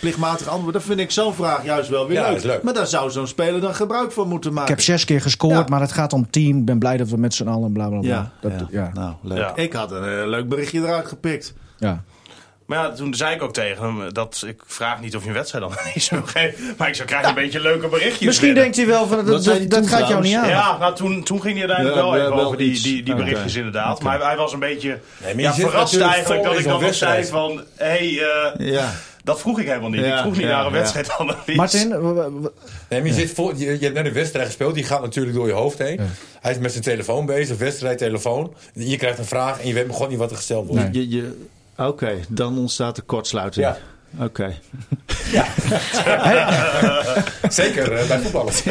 [0.00, 0.72] plichtmatig antwoorden.
[0.80, 2.30] Dat vind ik zo'n vraag juist wel weer Ja, leuk.
[2.32, 2.62] dat is leuk.
[2.62, 4.74] Maar daar zou zo'n speler dan gebruik van moeten Ik maken.
[4.74, 5.64] heb zes keer gescoord, Ja.
[5.68, 6.58] maar het gaat om team.
[6.58, 8.08] Ik ben blij dat we met z'n allen bla bla bla.
[8.08, 8.66] ja, Dat, ja.
[8.70, 8.90] ja.
[8.94, 9.38] nou leuk.
[9.38, 9.52] Ja.
[9.56, 11.54] Ik had een eh, leuk berichtje eruit gepikt.
[11.78, 12.02] ja.
[12.66, 15.34] Maar ja, toen zei ik ook tegen hem dat ik vraag niet of je een
[15.34, 16.74] wedstrijd dan niet zou geven.
[16.78, 18.26] Maar ik zou krijgen een beetje leuke berichtjes.
[18.26, 18.62] Misschien binnen.
[18.62, 20.48] denkt hij wel van dat, dat, gaat jou niet aan.
[20.48, 23.14] Ja, nou, toen, toen ging hij uiteindelijk Ja, wel even wel over die, die, die
[23.14, 24.02] berichtjes inderdaad.
[24.02, 26.94] Maar hij, hij was een beetje maar je ja, verrast eigenlijk dat ik dan nog
[26.94, 27.28] zei wedstrijd.
[27.28, 27.62] van...
[27.76, 28.22] Hé, hey,
[28.58, 28.90] eh, Ja.
[29.24, 30.00] Dat vroeg ik helemaal niet.
[30.00, 30.78] Ja, ik vroeg niet ja, naar een ja.
[30.78, 31.54] wedstrijdanalyse.
[31.62, 31.88] Martin,
[32.88, 35.36] Nee, maar je, zit voor, je, je hebt net een wedstrijd gespeeld, die gaat natuurlijk
[35.36, 36.00] door je hoofd heen.
[36.40, 38.54] Hij is met zijn telefoon bezig, wedstrijdtelefoon.
[38.72, 40.82] Je krijgt een vraag en je weet gewoon niet wat er gesteld wordt.
[40.82, 41.08] Nee.
[41.08, 43.66] Je, je, Oké, dan ontstaat de kortsluiting.
[44.18, 44.24] Ja.
[44.24, 44.50] Oké.
[47.48, 48.62] Zeker eh, bij voetballers.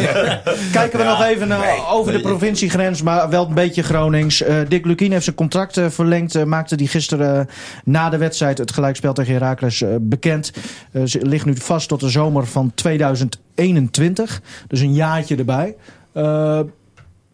[0.71, 1.85] kijken we nog even eh, nee.
[1.91, 4.41] over de provinciegrens, maar wel een beetje Gronings.
[4.41, 6.35] Eh, Dick Lukien heeft zijn contract eh, verlengd.
[6.35, 7.47] eh, maakte die gisteren
[7.83, 10.51] na de wedstrijd het gelijkspel tegen Heracles eh, bekend.
[10.91, 14.41] Eh, ze ligt nu vast tot de zomer van 2021.
[14.67, 15.75] Dus een jaartje erbij.
[16.13, 16.59] Eh,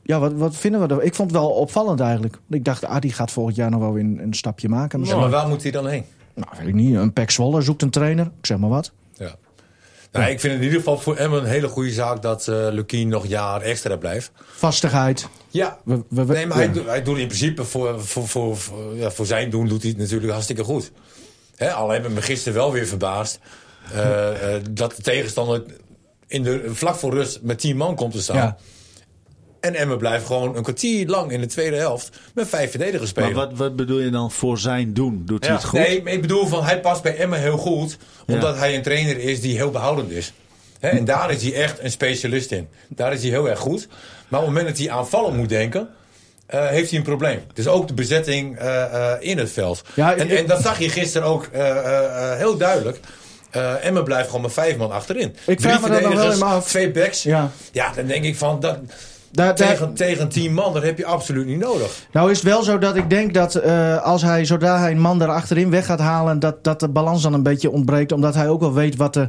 [0.03, 1.03] ja, wat, wat vinden we er?
[1.03, 2.37] Ik vond het wel opvallend eigenlijk.
[2.49, 5.03] Ik dacht, ah, die gaat volgend jaar nog wel weer een, een stapje maken.
[5.03, 6.03] Ja, maar waar moet hij dan heen?
[6.35, 6.95] Nou, weet ik niet.
[6.95, 8.25] Een Pek Zwolle zoekt een trainer.
[8.25, 8.91] Ik zeg maar wat.
[9.17, 9.35] Ja.
[10.11, 12.67] Nou, ik vind het in ieder geval voor Emmen een hele goede zaak dat eh
[12.71, 14.31] Lukien nog een jaar extra blijft.
[14.45, 15.27] Vastigheid.
[15.49, 18.57] Ja, We, we, we- nee, maar hij, doet- hij doet in principe voor, voor, voor,
[18.57, 20.91] voor, ja, voor zijn doen doet hij het natuurlijk hartstikke goed.
[21.55, 23.39] Hè, al hebben we me gisteren wel weer verbaasd
[23.93, 25.63] eh, eh, dat de tegenstander
[26.27, 28.57] in de, vlak voor rust met 10 man komt te staan.
[29.65, 33.33] En Emmen blijft gewoon een kwartier lang in de tweede helft met vijf verdedigers spelen.
[33.33, 35.21] Maar wat, wat bedoel je dan voor zijn doen?
[35.25, 35.79] Doet hij het goed?
[35.79, 37.97] Nee, ik bedoel van hij past bij Emmen heel goed.
[38.27, 38.59] Omdat Ja.
[38.59, 40.33] hij een trainer is die heel behoudend is.
[40.79, 42.67] Hè, en daar is hij echt een specialist in.
[42.87, 43.87] Daar is hij heel erg goed.
[44.27, 45.89] Maar op het moment dat hij aanvallen moet denken.
[46.45, 47.39] eh, heeft hij een probleem.
[47.53, 49.81] Dus ook de bezetting eh, eh, in het veld.
[49.93, 52.99] Ja, en, ik- en dat zag je gisteren ook eh, eh, eh, heel duidelijk.
[53.51, 55.35] Eh Emmen blijft gewoon met vijf man achterin.
[55.45, 56.67] Ik vraag me dat nog wel af.
[56.67, 57.23] Twee backs.
[57.23, 57.51] Ja.
[57.71, 57.91] Ja.
[57.95, 58.59] dan denk ik van...
[58.59, 58.77] Dat,
[59.35, 62.07] Daar, daar- tegen, tegen tien man, dat heb je absoluut niet nodig.
[62.11, 64.99] Nou is het wel zo dat ik denk dat eh, als hij, zodra hij een
[64.99, 68.11] man daar achterin weg gaat halen, dat, dat de balans dan een beetje ontbreekt.
[68.11, 69.27] Omdat hij ook wel weet wat de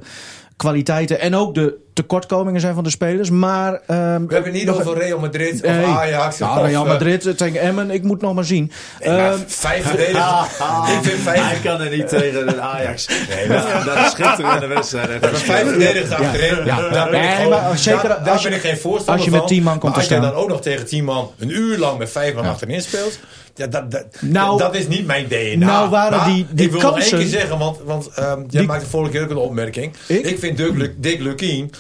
[0.56, 3.30] kwaliteiten en ook de tekortkomingen zijn van de spelers.
[3.30, 3.78] Maar, ehm,
[4.26, 5.84] We hebben het niet over Real Madrid Nee.
[5.84, 6.38] of Ajax.
[6.38, 8.72] Nou, of, Real eh, Madrid tegen Emmen, ik moet nog maar zien.
[9.00, 10.48] Nee, maar Ehm, vijf verdedigers.
[10.96, 13.06] ik vind vijf, Hij kan er niet tegen de Ajax.
[13.28, 15.20] Nee, dat, dat is schitterende wedstrijd.
[15.20, 16.64] maar vijf verdedigers achterin.
[16.64, 16.88] Ja.
[16.88, 19.14] Daar ben ik, Nee, gewoon, maar zeker daar, daar als je- ben ik geen voorstander
[19.14, 19.48] als je met van.
[19.48, 20.26] 10 man komt te als je staan.
[20.30, 23.18] dan ook nog tegen tien man een uur lang met vijf man achterin speelt.
[23.54, 25.66] Ja, dat, dat, Nou- dat is niet mijn DNA.
[25.66, 28.46] Nou waren Maar die- die ik wil nog één keer zeggen, want, want ehm, jij
[28.60, 29.94] Die- maakte vorige keer ook een opmerking.
[30.06, 30.38] Ik?
[30.38, 31.70] vind Dick, Dick Lukien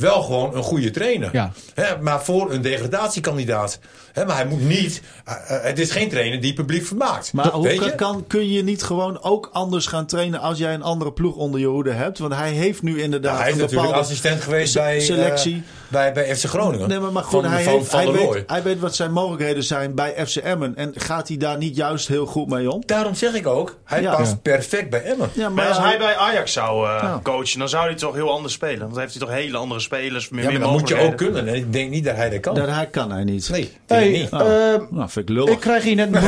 [0.00, 1.28] wel gewoon een goede trainer.
[1.32, 1.52] Ja.
[2.00, 3.78] Maar voor een degradatiekandidaat.
[4.12, 5.02] Hè, maar hij moet niet...
[5.24, 7.32] eh, eh, het is geen trainer die publiek vermaakt.
[7.32, 7.94] Maar hoe kan, je?
[7.94, 11.60] kan, kun je niet gewoon ook anders gaan trainen als jij een andere ploeg onder
[11.60, 12.18] je hoede hebt?
[12.18, 15.02] Want hij heeft nu inderdaad Ja, hij is een natuurlijk bepaalde assistent geweest bij, eh,
[15.02, 15.62] selectie.
[15.88, 16.88] bij, bij FC Groningen.
[16.88, 19.12] Nee, maar, maar goed, van, hij, van, heeft, van hij, weet, hij weet wat zijn
[19.12, 20.76] mogelijkheden zijn bij FC Emmen.
[20.76, 22.82] En gaat hij daar niet juist heel goed mee om?
[22.86, 24.16] Daarom zeg ik ook, hij Ja.
[24.16, 24.36] past Ja.
[24.42, 25.30] perfect bij Emmen.
[25.32, 27.20] Ja, Maar als hij bij Ajax zou eh, Ja.
[27.22, 28.78] coachen, dan zou hij toch heel anders spelen.
[28.78, 30.98] Want dan heeft hij toch hele andere spelers, meer, Ja, maar meer dat moet je
[30.98, 31.48] ook kunnen.
[31.48, 32.54] En ik denk niet dat hij dat kan.
[32.54, 33.50] Dat hij kan hij niet.
[33.50, 34.30] Nee, hey, niet.
[34.32, 34.40] Oh.
[34.40, 35.52] ehm, Nou, vind ik lullig.
[35.54, 36.22] ik krijg hier net een,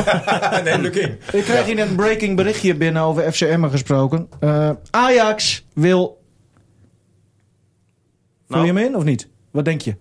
[0.91, 4.27] nee, ik krijg hier net een breaking berichtje binnen over FC Emmen gesproken.
[4.39, 6.21] Eh, Ajax wil...
[8.47, 8.67] Vul Nou.
[8.67, 9.27] je hem in of niet?
[9.51, 9.95] Wat denk je?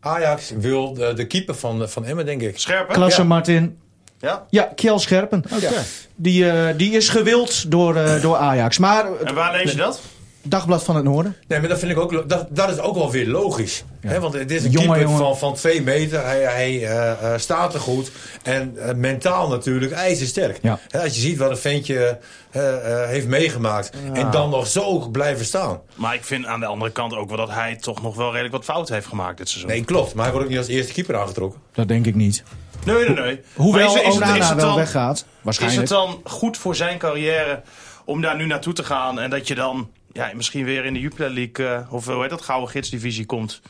[0.00, 2.58] Ajax wil de, de keeper van, van Emmen, denk ik.
[2.58, 2.94] Scherp, hè?
[2.94, 3.26] Klasse Ja.
[3.26, 3.78] Martin.
[4.18, 4.46] Ja.
[4.50, 5.42] Ja, Kjell Scherpen.
[5.54, 5.68] Oké.
[6.16, 8.78] Die, eh, die is gewild door, eh, door Ajax.
[8.78, 10.00] Maar En waar lees je dat?
[10.42, 11.36] Dagblad van het Noorden.
[11.48, 13.84] Nee, maar dat vind ik ook, dat, dat is ook wel weer logisch.
[14.00, 15.18] Hè, want het is een Jongen, keeper jongen.
[15.18, 16.24] Van, van twee meter.
[16.24, 18.10] Hij, hij eh, eh, staat er goed.
[18.42, 20.58] En eh, mentaal natuurlijk ijzersterk.
[20.62, 20.78] Ja.
[20.88, 22.18] Hè, als je ziet wat een ventje
[22.50, 23.92] eh, eh, heeft meegemaakt.
[24.12, 25.80] En dan nog zo blijven staan.
[25.94, 28.54] Maar ik vind aan de andere kant ook wel dat hij toch nog wel redelijk
[28.54, 29.70] wat fout heeft gemaakt dit seizoen.
[29.70, 30.14] Nee, klopt.
[30.14, 31.60] Maar hij wordt ook niet als eerste keeper aangetrokken.
[31.72, 32.42] Dat denk ik niet.
[32.84, 33.08] nee, nee.
[33.24, 33.40] nee.
[33.54, 35.16] Hoewel Maar is, is, het, Onana is, het wel dan, weggaat.
[35.16, 35.80] is Waarschijnlijk.
[35.80, 37.62] het dan goed voor zijn carrière
[38.04, 41.00] om daar nu naartoe te gaan en dat je dan ja, misschien weer in de
[41.00, 43.60] Jupiler League eh, of hoe heet dat, Gouden Gidsdivisie komt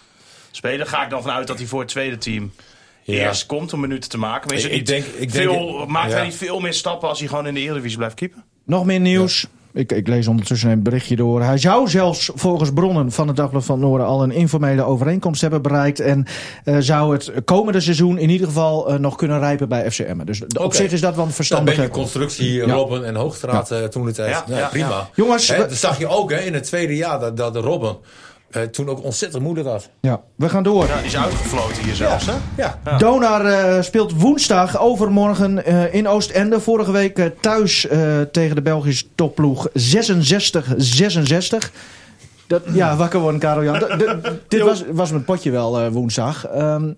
[0.50, 0.86] spelen?
[0.86, 2.52] Ga ik dan vanuit dat hij voor het tweede team
[3.02, 3.26] Ja.
[3.26, 4.48] eerst komt om minuten te maken?
[4.48, 6.16] Maar is Ik- het ik niet denk- ik denk- veel, maakt ja.
[6.16, 8.44] hij niet veel meer stappen als hij gewoon in de Eredivisie blijft keepen?
[8.64, 9.46] Nog meer nieuws.
[9.74, 11.42] Ik, ik lees ondertussen een berichtje door.
[11.42, 15.40] Hij zou zelfs volgens bronnen van het Dagblad van het Noorden al een informele overeenkomst
[15.40, 16.00] hebben bereikt.
[16.00, 16.26] En
[16.64, 20.24] eh, zou het komende seizoen in ieder geval eh, nog kunnen rijpen bij FCM.
[20.24, 21.82] Dus op zich is dat wel een Dan ben verstandige...
[21.82, 22.74] je constructie Ja.
[22.74, 24.42] Robben en Hoogstraat eh, toen de tijd.
[24.46, 24.88] Ja, prima.
[24.88, 25.08] ja.
[25.14, 27.96] Jongens, dat zag je ook hè, in het tweede jaar dat, dat de Robben
[28.52, 29.88] eh, toen ook ontzettend moeilijk had.
[30.00, 30.86] Ja, we gaan door.
[30.86, 32.32] Ja, die is uitgefloten hier zelfs, hè?
[32.56, 32.78] Ja.
[32.84, 32.98] Ja.
[32.98, 36.60] Donar eh, speelt woensdag overmorgen eh, in Oostende.
[36.60, 39.72] Vorige week eh, thuis eh, tegen de Belgische topploeg 66-66.
[42.46, 43.78] Dat, ja, wakker worden, Karel Jan.
[43.78, 46.46] D- Dit was, was mijn potje wel eh, woensdag.
[46.46, 46.92] Ehm,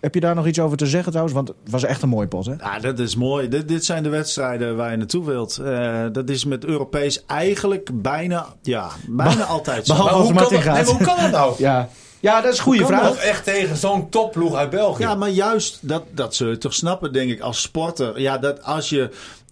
[0.00, 1.36] Heb je daar nog iets over te zeggen trouwens?
[1.36, 2.52] Want het was echt een mooi pot, hè?
[2.58, 3.48] Ja, dat is mooi.
[3.48, 5.58] Dit, dit zijn de wedstrijden waar je naartoe wilt.
[5.58, 9.94] Eh, dat is met Europees eigenlijk bijna, ja, bijna altijd zo.
[9.94, 10.86] behalve- hoe, kan Martin dat, nee, gaat.
[10.86, 11.54] maar hoe kan dat nou?
[11.68, 11.88] Ja,
[12.20, 13.06] ja dat is een goede kan vraag.
[13.06, 15.02] Toch echt tegen zo'n topploeg uit België.
[15.02, 18.20] Ja, maar juist dat, dat zul je toch snappen, denk ik, als sporter.
[18.20, 19.10] Ja, dat als je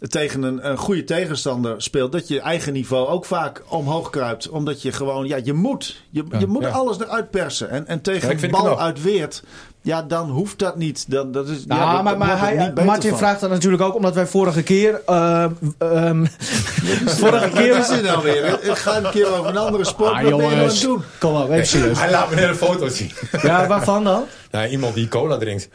[0.09, 4.49] tegen een, een goede tegenstander speelt, dat je eigen niveau ook vaak omhoog kruipt.
[4.49, 6.03] Omdat je gewoon, ja, je moet.
[6.11, 6.69] Je, je moet ja.
[6.69, 7.71] alles eruit persen.
[7.71, 9.43] En, en tegen Ja, ik een bal uit Weert,
[9.83, 11.11] ja, dan hoeft dat niet.
[11.11, 13.19] Dan, dat is, Nou, ja, maar, dat- daar maar het hij, beter Martin van.
[13.19, 15.01] vraagt dat natuurlijk ook omdat wij vorige keer.
[15.07, 15.45] eh,
[15.79, 16.25] ehm,
[17.21, 18.63] vorige keer Wat is dit nou weer?
[18.63, 20.13] Ik ga een keer over een andere sport.
[20.13, 20.73] Ah, nou jongens.
[20.75, 21.03] het doen?
[21.19, 21.99] Kom op, even serieus.
[21.99, 23.11] Hij laat me net een foto zien.
[23.43, 24.25] Ja, waarvan dan?
[24.51, 25.69] nou, iemand die cola drinkt.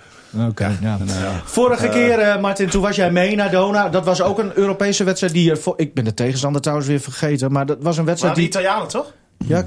[0.49, 0.97] Oké, ja.
[1.45, 3.89] Vorige keer, eh, Martin, toen was jij mee naar Dona.
[3.89, 5.53] Dat was ook een Europese wedstrijd die...
[5.75, 7.51] Ik ben de tegenstander trouwens weer vergeten.
[7.51, 8.49] Maar dat was een Maar wedstrijd de die...
[8.49, 9.11] Italianen toch?
[9.45, 9.65] Ja,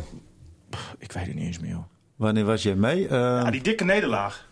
[0.71, 1.85] pff, ik weet het niet eens meer, joh.
[2.17, 3.09] Wanneer was jij mee?
[3.09, 4.45] Eh, Ja, die dikke nederlaag.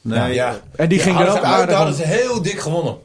[0.00, 0.54] nee, ja.
[0.76, 2.96] En die ging er ook uit, hadden ze heel dik gewonnen.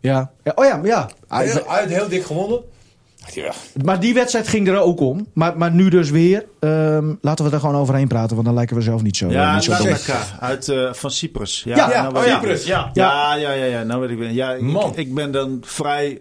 [0.00, 0.30] Ja.
[0.44, 0.52] ja.
[0.54, 1.08] Oh ja, ja.
[1.28, 2.60] Heel, uit heel dik gewonnen.
[3.32, 3.52] Ja.
[3.84, 5.26] Maar die wedstrijd ging er ook om.
[5.32, 6.44] Maar, maar nu dus weer.
[6.60, 9.54] Ehm, laten we er gewoon overheen praten, want dan lijken we zelf niet zo, Ja,
[9.54, 9.84] niet zo dom.
[9.86, 11.62] Nanaka uit eh, van Cyprus.
[11.64, 12.64] Ja, Ja, nou oh Cyprus.
[12.64, 12.90] Ja.
[12.92, 13.82] Ja, ja, ja, ja.
[13.82, 14.30] Nou weet ik weer.
[14.30, 14.52] Ja,
[14.94, 16.20] ik ben dan vrij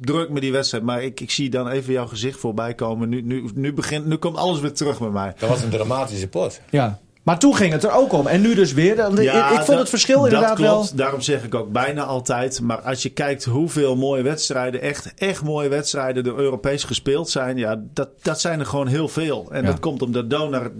[0.00, 0.84] druk met die wedstrijd.
[0.84, 3.08] Maar ik, ik zie dan even jouw gezicht voorbij komen.
[3.08, 5.34] Nu, nu, nu, begint, nu komt alles weer terug met mij.
[5.38, 6.60] Dat was een dramatische pot.
[6.70, 6.98] Ja.
[7.22, 8.26] Maar toen ging het er ook om.
[8.26, 8.96] En nu dus weer.
[8.96, 10.88] Dan- ik, ik vond dat- het verschil inderdaad dat klopt.
[10.88, 10.96] wel...
[10.98, 12.60] Daarom zeg ik ook bijna altijd.
[12.60, 17.56] Maar als je kijkt hoeveel mooie wedstrijden, echt, echt mooie wedstrijden door Europees gespeeld zijn.
[17.56, 19.46] Ja, dat, dat zijn er gewoon heel veel.
[19.50, 19.66] En Ja.
[19.70, 20.70] dat komt omdat Donar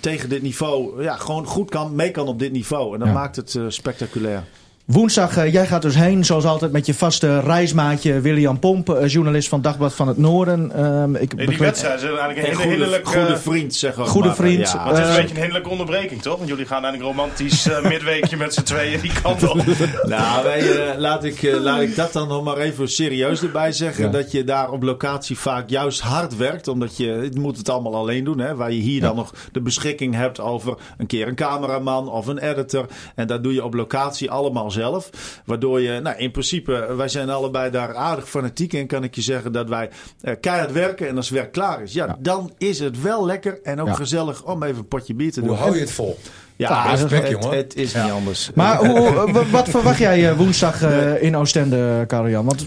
[0.00, 2.92] tegen dit niveau ja, gewoon goed kan, mee kan op dit niveau.
[2.92, 3.14] En dat Ja.
[3.14, 4.44] maakt het eh, spectaculair.
[4.84, 9.08] Woensdag, eh, jij gaat dus heen, zoals altijd, met je vaste reismaatje William Pomp, eh,
[9.08, 10.72] journalist van Dagblad van het Noorden.
[10.74, 14.06] Ehm, ik Nee, die wedstrijd is eigenlijk een En hele goede, eh, vriend, zeg ook
[14.06, 14.36] goede maar.
[14.36, 14.70] vriend.
[14.70, 14.84] Ja.
[14.84, 16.36] maar het is Eh, een beetje een hinderlijke onderbreking, toch?
[16.36, 19.62] Want jullie gaan eigenlijk romantisch eh, midweekje met z'n tweeën die kant op.
[20.02, 20.60] Nou, wij,
[20.92, 24.04] eh, laat, ik, eh, laat ik dat dan nog maar even serieus erbij zeggen.
[24.04, 24.10] Ja.
[24.10, 26.68] Dat je daar op locatie vaak juist hard werkt.
[26.68, 28.38] Omdat je, je moet het allemaal alleen doen.
[28.38, 32.26] Hè, waar je hier dan nog de beschikking hebt over een keer een cameraman of
[32.26, 32.86] een editor.
[33.14, 35.10] En dat doe je op locatie allemaal zelf.
[35.44, 38.86] Waardoor je, nou in principe, wij zijn allebei daar aardig fanatiek in.
[38.86, 41.08] Kan ik je zeggen dat wij eh, keihard werken.
[41.08, 43.94] En als het werk klaar is, ja, dan is het wel lekker en ook Ja.
[43.94, 45.58] gezellig om even een potje bier te Hoe doen.
[45.58, 46.18] hou je het vol?
[46.56, 47.56] Ja, Ja, respect, het, jongen.
[47.56, 48.50] het is niet anders.
[48.54, 52.44] Maar hoe, hoe- wa- wat verwacht jij eh, woensdag eh, in Oostende, Karel-Jan?
[52.44, 52.66] Want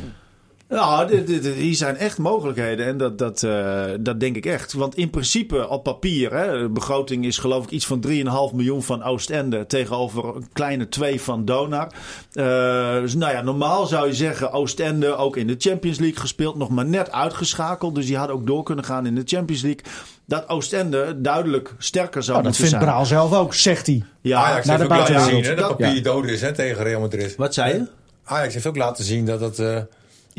[0.70, 2.86] Ja, dit, dit- dit- hier zijn echt mogelijkheden.
[2.86, 4.74] En dat, dat, eh, dat denk ik echt.
[4.74, 8.84] Want in principe op papier, hè, de begroting is geloof ik iets van 3,5 miljoen
[8.84, 11.88] van Oostende tegenover een kleine 2 van Donar.
[12.34, 16.56] Eh, dus nou ja, normaal zou je zeggen Oostende ook in de Champions League gespeeld,
[16.56, 17.96] nog maar net uitgeschakeld.
[17.96, 19.82] Dus die hadden ook door kunnen gaan in de Champions League.
[20.26, 22.92] Dat Oostende duidelijk sterker zou oh, dat moeten vindt zijn.
[22.94, 24.04] Braal zelf ook, zegt hij.
[24.22, 25.76] Ja, Ajax naar heeft de ook laten zien hè, dat Ja.
[25.76, 27.36] papier dood is hè, tegen Real Madrid.
[27.36, 27.88] wat zei je?
[28.24, 29.86] Ajax heeft ook laten zien dat het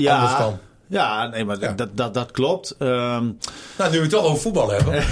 [0.06, 0.58] anders Ja, kan.
[0.86, 1.72] ja, nee, maar Ja.
[1.72, 2.74] Dat, dat, dat klopt.
[2.78, 3.24] Ehm
[3.78, 5.04] Nou, nu we het toch over voetbal hebben.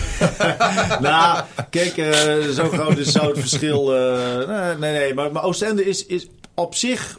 [1.11, 3.95] nou, kijk, eh, zo groot is zo het verschil.
[3.97, 7.19] eh, nee, nee, nee, maar, maar Oostende is, is op zich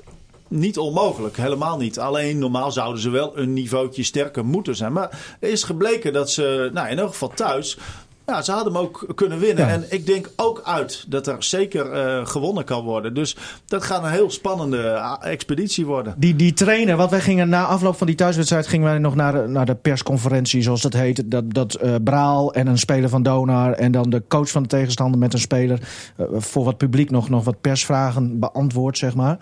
[0.50, 1.38] niet onmogelijk.
[1.38, 2.00] Helemaal niet.
[2.00, 4.94] Alleen normaal zouden ze wel een niveautje sterker moeten zijn.
[4.94, 7.78] Maar er is gebleken dat ze, nou in elk geval thuis.
[8.32, 9.68] Ja, ze hadden hem ook kunnen winnen.
[9.68, 9.74] Ja.
[9.74, 13.14] En ik denk ook uit dat er zeker eh, gewonnen kan worden.
[13.14, 13.36] Dus
[13.66, 16.16] dat gaat een heel spannende eh, expeditie worden.
[16.18, 19.34] Die, die trainer, want wij gingen na afloop van die thuiswedstrijd gingen wij nog naar
[19.34, 21.32] de, naar de persconferentie, zoals dat heet.
[21.32, 24.70] Dat, dat eh, Braal en een speler van Donar en dan de coach van de
[24.70, 25.80] tegenstander met een speler
[26.16, 29.38] eh, voor wat publiek nog, nog wat persvragen beantwoord, zeg maar.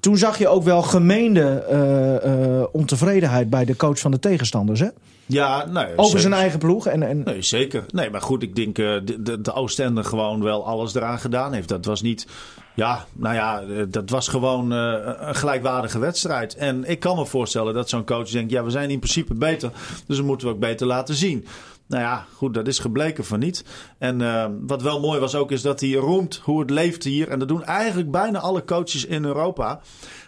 [0.00, 4.80] Toen zag je ook wel gemeende eh, eh, ontevredenheid bij de coach van de tegenstanders,
[4.80, 4.88] hè?
[5.26, 6.20] Ja, nou, Over zeker.
[6.20, 6.86] zijn eigen ploeg.
[6.86, 7.84] En, en, Nee, zeker.
[7.88, 11.52] Nee, maar goed, ik denk eh, de, de, de Oostende gewoon wel alles eraan gedaan
[11.52, 11.68] heeft.
[11.68, 12.26] Dat was niet.
[12.74, 16.54] Ja, nou ja, eh, dat was gewoon eh, een gelijkwaardige wedstrijd.
[16.54, 19.70] En ik kan me voorstellen dat zo'n coach denkt: ja, we zijn in principe beter.
[20.06, 21.46] Dus dat moeten we ook beter laten zien.
[21.86, 23.64] Nou ja, goed, dat is gebleken van niet.
[23.98, 27.28] En wat wel mooi was ook, is dat hij roemt hoe het leeft hier.
[27.28, 29.80] En dat doen eigenlijk bijna alle coaches in Europa.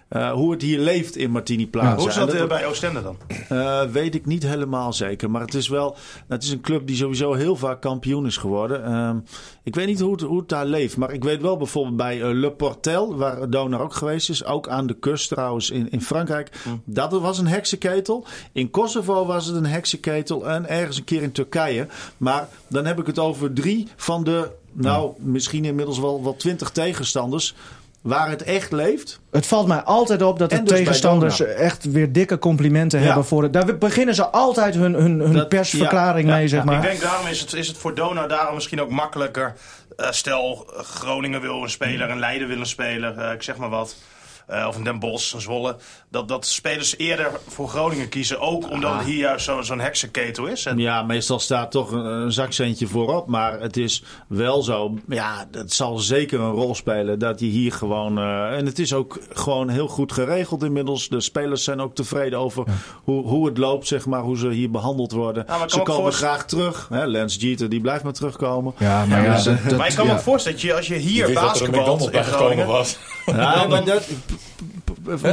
[0.08, 1.96] Eh, hoe het hier leeft in Martini Plaza.
[1.96, 3.16] Hoe is dat eh, bij Oostende dan?
[3.48, 5.30] eh, weet ik niet helemaal zeker.
[5.30, 5.96] Maar het is wel.
[6.28, 8.84] Het is een club die sowieso heel vaak kampioen is geworden.
[8.84, 9.18] Ehm,
[9.62, 10.96] ik weet niet hoe het, hoe het daar leeft.
[10.96, 14.44] Maar ik weet wel bijvoorbeeld bij Le Portel, waar Donar ook geweest is.
[14.44, 16.50] Ook aan de kust trouwens in, in Frankrijk.
[16.84, 18.26] Dat was een heksenketel.
[18.52, 20.48] In Kosovo was het een heksenketel.
[20.48, 21.86] En ergens een keer in Turkije.
[22.16, 24.50] Maar dan heb ik het over drie van de.
[24.72, 27.54] Nou, misschien inmiddels wel, wel twintig tegenstanders
[28.06, 29.20] waar het echt leeft.
[29.30, 33.04] Het valt mij altijd op dat de En dus tegenstanders echt weer dikke complimenten Ja.
[33.06, 33.52] hebben voor het.
[33.52, 36.64] Daar beginnen ze altijd hun, hun, hun Dat- persverklaring ja, ja, mee, zeg ja.
[36.64, 36.76] maar.
[36.76, 39.54] Ik denk daarom is het, is het voor Dona daarom misschien ook makkelijker.
[39.96, 43.56] Eh, stel, eh, Groningen wil een speler, een Leiden wil een speler, eh, ik zeg
[43.56, 43.96] maar wat.
[44.46, 45.76] Eh, of een Den Bosch, een Zwolle.
[46.10, 48.40] Dat, dat spelers eerder voor Groningen kiezen.
[48.40, 50.66] Ook omdat het hier juist zo- zo'n heksenketel is.
[50.66, 53.26] En Ja, meestal staat toch een, een zakcentje voorop.
[53.26, 54.94] Maar het is wel zo.
[55.08, 58.18] Ja, het zal zeker een rol spelen dat je hier gewoon.
[58.18, 61.08] eh, en het is ook gewoon heel goed geregeld inmiddels.
[61.08, 62.64] De spelers zijn ook tevreden over
[63.04, 64.20] hoe, hoe het loopt, zeg maar.
[64.20, 65.46] Hoe ze hier behandeld worden.
[65.66, 66.86] ze komen voorst- graag terug.
[66.90, 68.74] Hè, Lance Jeter, die blijft maar terugkomen.
[68.78, 71.28] Ja, maar ja, dus, dat- maar ik kan me voorstellen dat je als je hier
[71.28, 72.66] er basketbalt in gekomen Groningen...
[72.66, 72.98] was.
[73.26, 74.08] Ja, maar dat,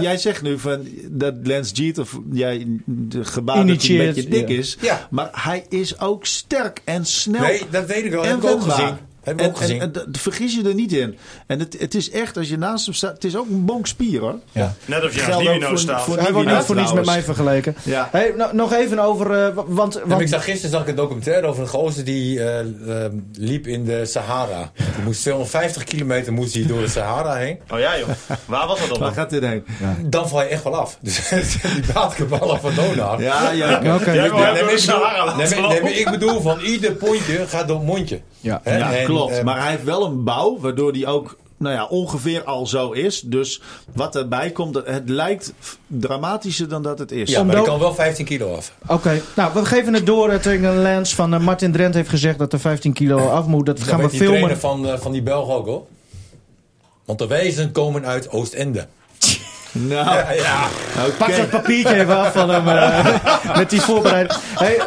[0.02, 4.50] jij zegt nu van dat Lance Jeter jij de gebaar dat hij een beetje dik
[4.50, 4.58] ja.
[4.58, 4.78] is.
[4.82, 5.08] Ja.
[5.12, 7.42] Maar hij is ook sterk en snel.
[7.42, 8.24] Nee, dat weet ik wel.
[8.24, 8.78] en Heb ik ook wendbaar.
[8.80, 8.98] gezien.
[9.24, 9.82] Heb ik En, ook gezien.
[9.82, 11.18] en, en, d- vergis je er niet in.
[11.48, 13.88] En het, het is echt, als je naast hem staat, het is ook een bonk
[13.88, 14.36] spier hoor.
[14.52, 14.74] ja.
[14.86, 16.02] Net als je ook Nivino voor- staat.
[16.04, 17.76] voor- Hij wordt niet voor niets met mij vergeleken.
[17.84, 18.10] Ja.
[18.12, 19.32] Hey, nou, nog even over.
[19.32, 22.40] eh, wa- want, want ik zag gisteren zag ik een documentaire over een gozer die
[22.44, 24.72] eh, eh, liep in de Sahara.
[24.76, 27.60] Die moest 250 kilometer moest hij door de Sahara heen.
[27.72, 28.08] Oh ja joh,
[28.46, 29.00] waar was dat dan?
[29.00, 29.64] Waar gaat dit heen?
[30.06, 30.98] Dan val je echt wel af.
[31.02, 33.22] Dus die basketballer van Donar.
[33.22, 33.82] Ja, ja.
[33.84, 34.12] Ja, oké.
[34.12, 34.16] Nee,
[35.82, 38.22] nee, ik bedoel- nee, ik van ieder pontje gaat door het mondje.
[38.40, 38.62] ja.
[39.22, 39.44] En, klopt.
[39.44, 43.22] maar hij heeft wel een bouw, waardoor hij ook nou ja, ongeveer al zo is.
[43.22, 43.62] Dus
[43.94, 45.54] wat erbij komt, het lijkt
[45.88, 47.30] dramatischer dan dat het is.
[47.30, 48.74] Ja, maar die kan wel 15 kilo af.
[48.88, 52.40] Oké, nou we geven het door eh, tegen Lance van eh, Martin Drent heeft gezegd
[52.40, 53.66] dat er 15 kilo af moet.
[53.66, 54.38] Dat gaan we die filmen.
[54.38, 55.86] trainer van, eh, van die Belg ook hoor.
[57.06, 58.88] Want de wijzen komen uit Oostende.
[59.76, 60.68] Nou, Ja, ja.
[61.06, 61.12] oké.
[61.18, 63.06] Pak dat papiertje even af van hem eh,
[63.58, 64.40] met die voorbereiding.
[64.56, 64.86] Hey, eh,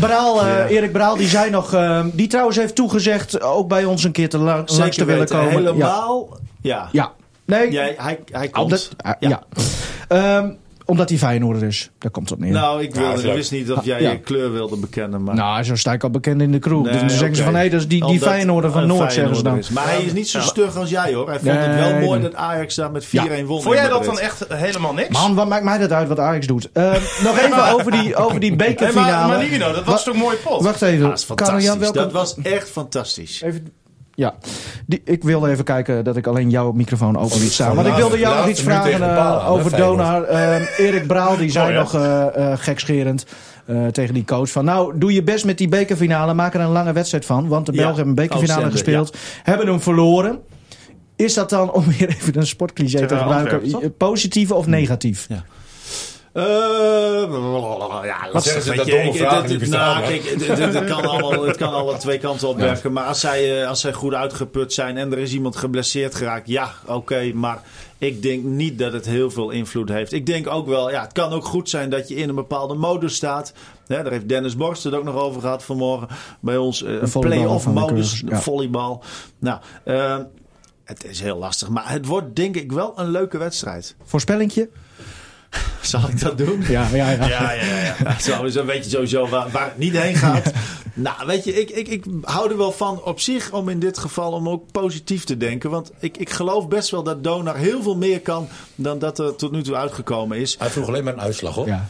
[0.00, 4.04] Braal, eh, Erik Braal, die zei nog, eh, die trouwens heeft toegezegd ook bij ons
[4.04, 5.48] een keer te la- langs te Zeker willen komen.
[5.48, 6.28] Helemaal.
[6.62, 6.72] Ja.
[6.74, 6.88] Ja.
[6.92, 7.12] ja.
[7.44, 8.90] Nee, Jij, hij, hij komt.
[9.18, 9.42] ja.
[10.08, 10.50] Ehm,
[10.88, 11.90] omdat hij Feyenoorder is.
[11.98, 12.52] Daar komt het op neer.
[12.52, 14.10] Nou, Nou, ik, wilde, Ja, ik wist niet of jij Ja.
[14.10, 15.22] je kleur wilde bekennen.
[15.22, 15.64] Maar...
[15.64, 16.82] zo sta ik al bekend in de kroeg.
[16.84, 19.12] Nee, dus dan zeggen ze van, hé, dat is die, die Omdat Feyenoorder van Noord,
[19.12, 19.58] zeggen ze dan.
[19.58, 19.68] is.
[19.68, 21.28] Maar hij is niet zo stug als jij hoor.
[21.28, 22.30] Hij vond het wel mooi nee.
[22.30, 23.44] dat Ajax daar met 4-1 Ja.
[23.44, 23.62] won.
[23.62, 25.08] Vond jij dat dan echt helemaal niks?
[25.08, 26.68] Man, wat maakt mij dat uit wat Ajax doet?
[26.72, 26.92] Ehm,
[27.24, 29.10] nog even over die, over die Hey, bekerfinale.
[29.12, 30.62] maar, maar Nivino, dat was Wa- toch een mooi pot?
[30.62, 31.08] Wacht even.
[31.08, 31.64] Dat is fantastisch.
[31.64, 33.42] Karel-Jan, welke- Dat was echt fantastisch.
[33.42, 33.72] Even,
[34.18, 34.34] ja,
[34.86, 37.74] die, ik wilde even kijken dat ik alleen jouw microfoon open liet staan.
[37.74, 39.76] Want ik de wilde jou nog iets vragen eh, over.
[39.76, 40.22] Donar.
[40.22, 43.26] Eh, Erik Braal die zei Oh, nog eh, gekscherend
[43.92, 44.64] tegen die coach van...
[44.64, 46.34] Nou, doe je best met die bekerfinale.
[46.34, 47.48] Maak er een lange wedstrijd van.
[47.48, 49.16] Want de Ja, Belgen hebben een bekerfinale Oostende, gespeeld.
[49.42, 50.38] Hebben hem verloren.
[51.16, 53.96] Is dat dan, om weer even een sportcliché te gebruiken...
[53.96, 55.26] Positief of negatief?
[55.28, 55.44] Ja.
[56.38, 58.92] Eh, ja, zeggen ze dat je.
[58.92, 60.12] domme vragen bestaan, nou,
[61.46, 62.92] Het kan alle twee kanten op werken.
[62.92, 66.48] Maar als zij, eh, als zij goed uitgeput zijn en er is iemand geblesseerd geraakt,
[66.48, 67.32] ja, oké.
[67.34, 67.62] maar
[67.98, 70.12] ik denk niet dat het heel veel invloed heeft.
[70.12, 72.74] Ik denk ook wel, ja, het kan ook goed zijn dat je in een bepaalde
[72.74, 73.52] modus staat.
[73.86, 76.08] Hè, daar heeft Dennis Borst het ook nog over gehad vanmorgen
[76.40, 76.82] bij ons.
[76.82, 78.40] eh, een play-off modus, ja.
[78.40, 79.02] volleybal.
[79.38, 79.60] Nou,
[80.84, 81.68] het is heel lastig.
[81.68, 83.96] Maar het wordt denk ik wel een leuke wedstrijd.
[84.04, 84.68] Voorspellingje?
[85.80, 86.64] Zal ik dat doen?
[86.68, 87.26] Ja, ja, ja.
[87.26, 87.94] Ja, ja, ja.
[88.04, 90.52] Ja, zo, dan weet je sowieso waar, waar het niet heen gaat.
[90.94, 93.98] nou, weet je, ik, ik, ik hou er wel van op zich om in dit
[93.98, 95.70] geval om ook positief te denken.
[95.70, 99.36] Want ik, ik geloof best wel dat Donar heel veel meer kan dan dat er
[99.36, 100.56] tot nu toe uitgekomen is.
[100.58, 101.66] Hij vroeg alleen maar een uitslag hoor.
[101.66, 101.88] ja.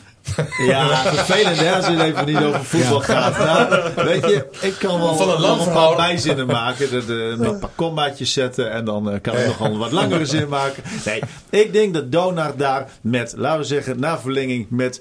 [0.66, 3.38] Ja, vervelend hè, als het even niet over voetbal gaat.
[3.38, 7.10] Nou, weet je, ik kan wel Van een nog lang een paar bijzinnen maken.
[7.10, 8.70] Een paar kommaatjes zetten.
[8.70, 10.82] En dan eh, kan ik nog wel een wat langere zin maken.
[11.04, 15.00] Nee, ik denk dat Donar daar met, laten we zeggen, na verlenging met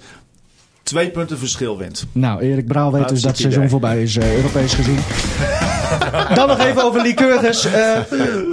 [0.87, 2.05] twee punten verschil wint.
[2.11, 3.71] Nou, Erik Braal weet dus dat het seizoen idee.
[3.71, 4.99] voorbij is, eh, Europees gezien.
[6.35, 7.65] Dan nog even over Lycurgus.
[7.65, 7.99] Eh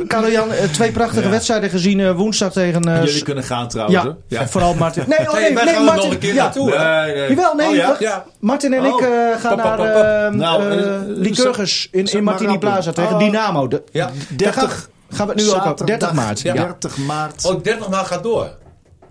[0.06, 1.28] Karel-Jan, eh, twee prachtige Ja.
[1.30, 2.82] wedstrijden gezien woensdag tegen...
[2.84, 4.06] eh, Jullie kunnen gaan trouwens.
[4.28, 5.04] ja, vooral Martin.
[5.18, 6.04] Nee, oh, nee, Nee, wij nee, gaan er Martin.
[6.04, 6.42] nog een keer ja.
[6.42, 6.70] naartoe.
[6.78, 7.28] Nee, nee.
[7.28, 7.68] Jawel, nee.
[7.68, 7.86] Oh, ja?
[7.86, 8.00] wacht.
[8.00, 8.24] Ja.
[8.40, 8.86] Martin en Oh.
[8.86, 9.08] ik eh,
[9.40, 10.62] gaan Pop, pop, naar Nou,
[11.06, 12.58] Lycurgus in, in Martini.
[12.58, 13.18] Plaza tegen Oh.
[13.18, 13.68] Dynamo.
[13.68, 14.04] De, Ja.
[14.04, 15.62] daar gaan, 30 gaan we het nu ook op.
[15.62, 16.40] Zaterdag, 30 maart.
[16.40, 16.52] Ja.
[16.54, 17.44] 30 maart.
[17.44, 18.50] Oh, 30 maart gaat door.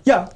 [0.03, 0.27] ja.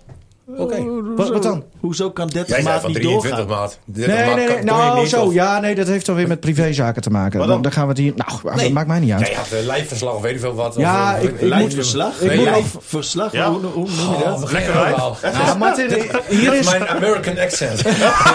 [0.58, 0.84] Oké.
[1.16, 1.64] Wat, wat dan?
[1.80, 3.58] Hoezo kan 30 Jij zei maart van niet 23 doorgaan?
[3.60, 3.80] maart.
[3.86, 4.64] 30 Nee, maart nee, nee.
[4.64, 5.24] Nou, niet, zo.
[5.24, 7.40] of- Ja, nee, dat heeft dan weer met privézaken te maken.
[7.40, 7.62] Dan, dan?
[7.62, 8.14] dan gaan we het hier...
[8.16, 8.64] Nou, Nee.
[8.66, 9.28] dat maakt mij niet uit.
[9.28, 10.76] Jij had uh, lijfverslag of weet ik veel wat.
[10.78, 12.14] Ja, of, ik- ik moet- Lijfverslag?
[12.16, 13.32] ik moet Nee, nog- lijfverslag?
[13.32, 13.50] Ja.
[13.52, 14.44] Hoe, hoe noem je dat?
[14.44, 15.18] Oh, Lekker verhaal.
[15.22, 15.90] Ja, Martin,
[16.30, 16.70] hier is...
[16.70, 17.80] mijn American accent.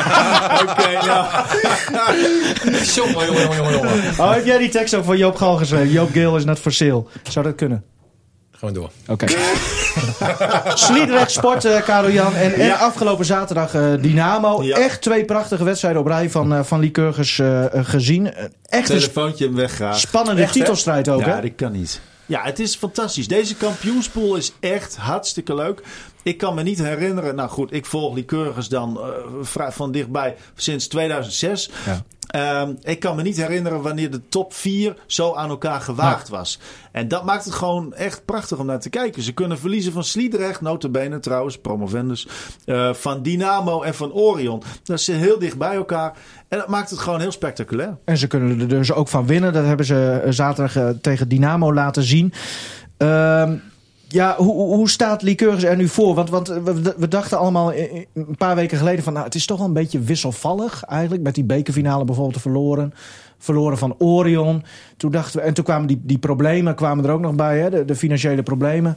[0.63, 1.27] Oké, nou.
[2.95, 3.93] jongen, jongen, jongen, jongen.
[4.19, 5.91] Oh, heb jij die tekst ook van Joop Gal geschreven?
[5.91, 7.05] Joop Gale is not for sale.
[7.31, 7.85] Zou dat kunnen?
[8.63, 8.91] Gaan we door.
[9.09, 9.27] Oké.
[10.87, 12.35] Sliedrecht Sport, eh Karel Jan.
[12.35, 14.63] En, en afgelopen zaterdag eh, Dynamo.
[14.63, 14.77] Ja.
[14.77, 18.33] Echt twee prachtige wedstrijden op rij van, eh van Lycurgus eh, eh, gezien.
[18.67, 19.95] Echt Telefoontje hem weggaan.
[19.95, 20.61] spannende Echt, hè?
[20.61, 21.41] titelstrijd ook, Ja, hè?
[21.41, 22.01] dat kan niet.
[22.27, 23.29] Ja, het is fantastisch.
[23.29, 25.83] Deze kampioenspool is echt hartstikke leuk.
[26.23, 27.35] Ik kan me niet herinneren.
[27.35, 29.01] Nou goed, ik volg Lycurgus dan
[29.57, 31.71] uh, van dichtbij sinds 2006.
[31.87, 32.03] Ja.
[32.37, 36.37] Um, ik kan me niet herinneren wanneer de top 4 zo aan elkaar gewaagd ja.
[36.37, 36.59] was.
[36.93, 39.23] En dat maakt het gewoon echt prachtig om naar te kijken.
[39.23, 42.29] Ze kunnen verliezen van Sliedrecht, notabene trouwens, promovendus.
[42.67, 44.63] Uh, van Dynamo en van Orion.
[44.83, 46.17] Dat is heel dicht bij elkaar.
[46.49, 47.97] En dat maakt het gewoon heel spectaculair.
[48.05, 49.53] En ze kunnen er dus ook van winnen.
[49.53, 52.33] Dat hebben ze zaterdag uh, tegen Dynamo laten zien.
[52.99, 53.51] Uh,
[54.13, 56.15] ja, hoe, hoe staat Lycurgus er nu voor?
[56.15, 59.13] Want, want we, we, dachten allemaal een paar weken geleden van...
[59.13, 61.23] Nou, het is toch wel een beetje wisselvallig eigenlijk.
[61.23, 62.93] Met die bekerfinale bijvoorbeeld verloren.
[63.39, 64.65] Verloren van Orion.
[64.97, 67.59] Toen dachten we, en toen kwamen die, die problemen kwamen er ook nog bij.
[67.59, 68.97] Hè, de, de financiële problemen.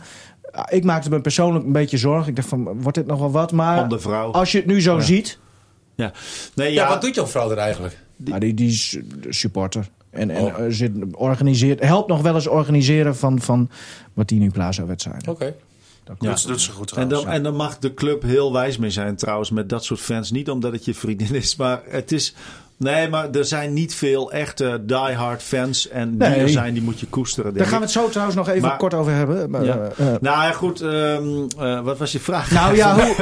[0.70, 2.30] Ik maakte me persoonlijk een beetje zorgen.
[2.30, 3.52] Ik dacht van, wordt dit nog wel wat?
[3.52, 3.88] Maar
[4.32, 5.02] als je het nu zo ja.
[5.02, 5.40] ziet...
[5.96, 6.12] Ja.
[6.56, 6.84] Nee, ja.
[6.84, 7.98] ja, wat doet jouw vrouw er eigenlijk?
[8.18, 9.00] Die, ja, die, die is
[9.30, 9.90] supporter.
[10.16, 10.56] En, en oh.
[10.70, 13.70] zit, organiseert, helpt nog wel eens organiseren van, van
[14.14, 15.30] Martini Plaza wedstrijden.
[15.30, 15.44] Oké.
[15.44, 15.56] Okay.
[16.04, 16.48] Dat ja.
[16.48, 19.50] doet ze goed en dan, en dan mag de club heel wijs mee zijn trouwens
[19.50, 20.32] met dat soort fans.
[20.32, 22.36] Niet omdat het je vriendin is, maar het is...
[22.78, 25.90] Nee, maar er zijn niet veel echte diehard fans.
[25.90, 27.54] En die er zijn, die moet je koesteren.
[27.54, 29.50] Daar gaan we het zo trouwens nog even maar, kort over hebben.
[29.50, 29.76] Maar, ja.
[29.76, 30.82] uh, nou ja, goed.
[30.82, 32.52] Um, uh, wat was je vraag?
[32.52, 33.16] Nou ja, hoe,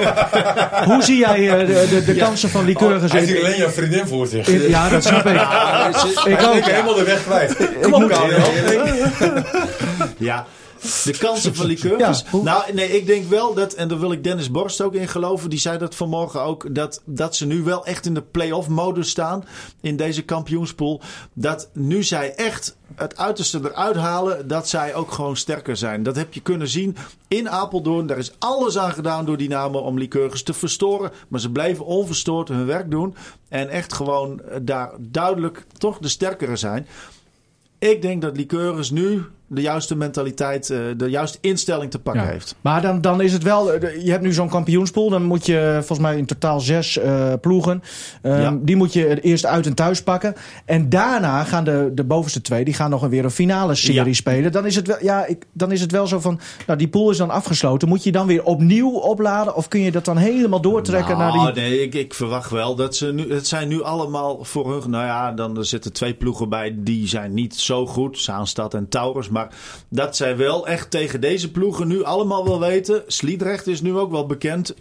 [0.93, 2.26] hoe zie jij uh, de, de, de ja.
[2.26, 3.12] kansen van Lycurgus?
[3.12, 4.47] Oh, hij ziet alleen jouw vriendin voor zich.
[4.47, 5.32] In, ja, dat snap ik.
[5.43, 5.88] Ja,
[6.26, 6.66] ik ook.
[6.66, 7.56] helemaal de weg kwijt.
[7.82, 8.12] Kom op,
[10.18, 10.45] Ja.
[10.84, 12.26] De kansen van Lycurgus.
[12.32, 15.08] Ja, nou, nee, ik denk wel dat, en daar wil ik Dennis Borst ook in
[15.08, 18.68] geloven, die zei dat vanmorgen ook, dat, dat ze nu wel echt in de play-off
[18.68, 19.46] modus staan
[19.82, 21.02] in deze kampioenspool.
[21.34, 26.04] Dat nu zij echt het uiterste eruit halen, dat zij ook gewoon sterker zijn.
[26.04, 26.96] Dat heb je kunnen zien
[27.28, 28.08] in Apeldoorn.
[28.08, 31.12] Daar is alles aan gedaan door Dynamo om Lycurgus te verstoren.
[31.28, 33.16] Maar ze bleven onverstoord hun werk doen.
[33.50, 36.88] En echt gewoon daar duidelijk toch de sterkere zijn.
[37.80, 42.30] Ik denk dat Lycurgus nu de juiste mentaliteit, eh, de juiste instelling te pakken ja.
[42.30, 42.56] heeft.
[42.62, 45.10] Maar dan, dan is het wel, je hebt nu zo'n kampioenspool.
[45.10, 47.84] Dan moet je volgens mij in totaal zes uh, ploegen.
[48.22, 48.58] Um, ja.
[48.62, 50.36] Die moet je eerst uit en thuis pakken.
[50.66, 54.14] En daarna gaan de, de bovenste twee, die gaan nog weer een finale serie ja.
[54.14, 54.51] spelen.
[54.51, 57.10] Dan is, het wel, ja, ik, dan is het wel zo van, nou die pool
[57.10, 57.88] is dan afgesloten.
[57.88, 59.56] Moet je dan weer opnieuw opladen?
[59.56, 61.62] Of kun je dat dan helemaal doortrekken nou, naar die...
[61.62, 65.06] Nee, ik, ik verwacht wel dat ze nu, het zijn nu allemaal voor hun, nou
[65.06, 66.76] ja, dan er zitten twee ploegen bij.
[66.78, 69.30] Die zijn niet zo goed, Zaanstad en Taurus.
[69.30, 69.43] Maar
[69.89, 73.04] dat zij wel echt tegen deze ploegen nu allemaal wel weten.
[73.08, 74.76] Sliedrecht is nu ook wel bekend.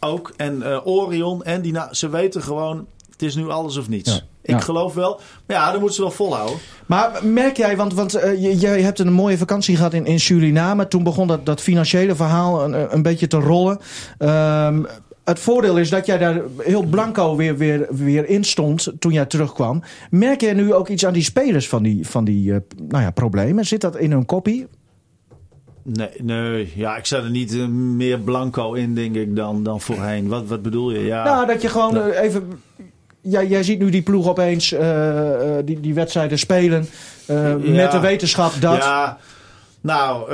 [0.00, 0.32] Ook.
[0.36, 4.14] En uh, Orion en die, ze weten gewoon, het is nu alles of niets.
[4.14, 4.20] Ja.
[4.42, 4.60] Ik ja.
[4.60, 5.20] geloof wel.
[5.46, 6.58] Maar ja, dan moeten ze wel volhouden.
[6.86, 10.88] Maar merk jij, want, want uh, jij hebt een mooie vakantie gehad in, in Suriname.
[10.88, 13.80] Toen begon dat, dat financiële verhaal een, een beetje te rollen.
[14.18, 14.86] Um,
[15.24, 19.26] het voordeel is dat jij daar heel blanco weer, weer, weer in stond toen jij
[19.26, 19.82] terugkwam.
[20.10, 22.56] Merk jij nu ook iets aan die spelers van die, van die uh,
[22.88, 23.66] nou ja, problemen?
[23.66, 24.66] Zit dat in hun kopie?
[25.82, 29.80] Nee, nee, ja, ik zet er niet uh, meer blanco in, denk ik, dan, dan
[29.80, 30.28] voorheen.
[30.28, 31.04] Wat, wat bedoel je?
[31.04, 31.24] Ja.
[31.24, 32.48] Nou, dat je gewoon uh, even...
[33.20, 34.74] Ja, jij ziet nu die ploeg opeens
[35.64, 36.86] die, die wedstrijden spelen.
[37.26, 37.56] Ja.
[37.56, 38.76] Met de wetenschap dat...
[38.76, 39.18] Ja,
[39.80, 40.30] nou...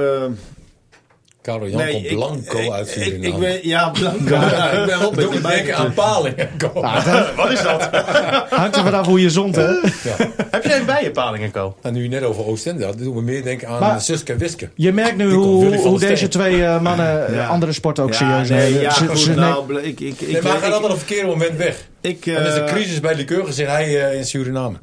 [1.47, 3.27] Karel Jan nee, Blanco ik, uit Suriname.
[3.27, 4.35] Ik, ik ben, ja, Blanco.
[4.57, 6.49] ja, ik ben wel een beetje denken aan palingen.
[6.75, 7.89] Ah, wat is dat?
[8.61, 9.67] Hangt er vanaf hoe je zond, hè?
[9.67, 10.17] Ja.
[10.51, 11.77] Heb jij een bijenpalingen, Co?
[11.83, 14.39] Nou, nu je net over Oostende had, doen we meer denken aan maar, Suske en
[14.39, 14.69] Wiske.
[14.75, 17.47] Je merkt nu hoe, hoe deze twee uh, mannen ja.
[17.47, 18.81] andere sporten ook serieus nee, nemen.
[18.81, 21.57] Ja, goed, nou, ik, ik, ik, nee, maar hij gaat altijd op een verkeerde moment
[21.57, 21.89] weg.
[22.01, 24.77] Ik, uh, dan is de crisis bij Liqueur zit hij uh, in Suriname.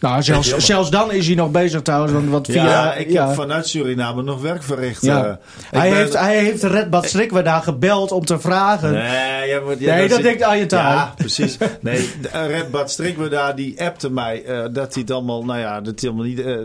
[0.00, 2.12] Nou, zelfs, zelfs dan is hij nog bezig trouwens.
[2.12, 3.26] Want, want via, ja, ik ja.
[3.26, 5.02] heb vanuit Suriname nog werk verricht.
[5.02, 5.26] Ja.
[5.26, 5.34] Uh,
[5.70, 8.92] hij, ben, heeft, hij heeft Red Bad Strikwe daar gebeld om te vragen.
[8.92, 10.92] Nee, ja, maar, nee dat, dat denkt aan je taal.
[10.92, 11.56] Ja, precies.
[11.80, 15.80] Nee, Red Bad Strikwe daar, die appte mij uh, dat hij het allemaal, nou ja,
[15.80, 16.56] dat hij, niet, uh,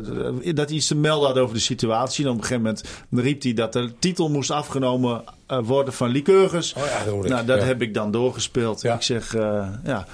[0.56, 2.26] dat hij iets te melden had over de situatie.
[2.26, 5.24] En op een gegeven moment riep hij dat de titel moest afgenomen
[5.60, 6.74] worden van Lycurgus.
[6.78, 7.66] Oh ja, dat nou, dat ja.
[7.66, 8.82] heb ik dan doorgespeeld.
[8.82, 8.94] Ja.
[8.94, 10.06] Ik zeg, uh, ja, ja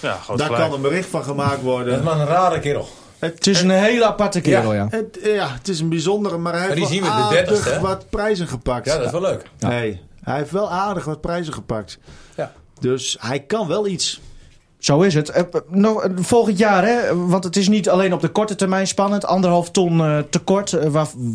[0.00, 0.54] daar gelijk.
[0.54, 1.86] kan een bericht van gemaakt worden.
[1.86, 2.88] Dat is maar een rare kerel.
[3.18, 4.88] Het, het is een hele aparte kerel, ja.
[4.90, 4.96] Ja.
[4.96, 7.44] Het, ja, het is een bijzondere, maar hij heeft maar die wel zien we de
[7.44, 8.86] 30, wat prijzen gepakt.
[8.86, 9.42] Ja, dat is wel leuk.
[9.58, 11.98] Nee, hij heeft wel aardig wat prijzen gepakt.
[12.36, 12.52] Ja.
[12.80, 14.20] Dus hij kan wel iets.
[14.78, 15.36] Zo is het.
[15.36, 17.16] Uh, nog, uh, volgend jaar, hè?
[17.16, 19.26] want het is niet alleen op de korte termijn spannend.
[19.26, 20.90] Anderhalf ton uh, tekort,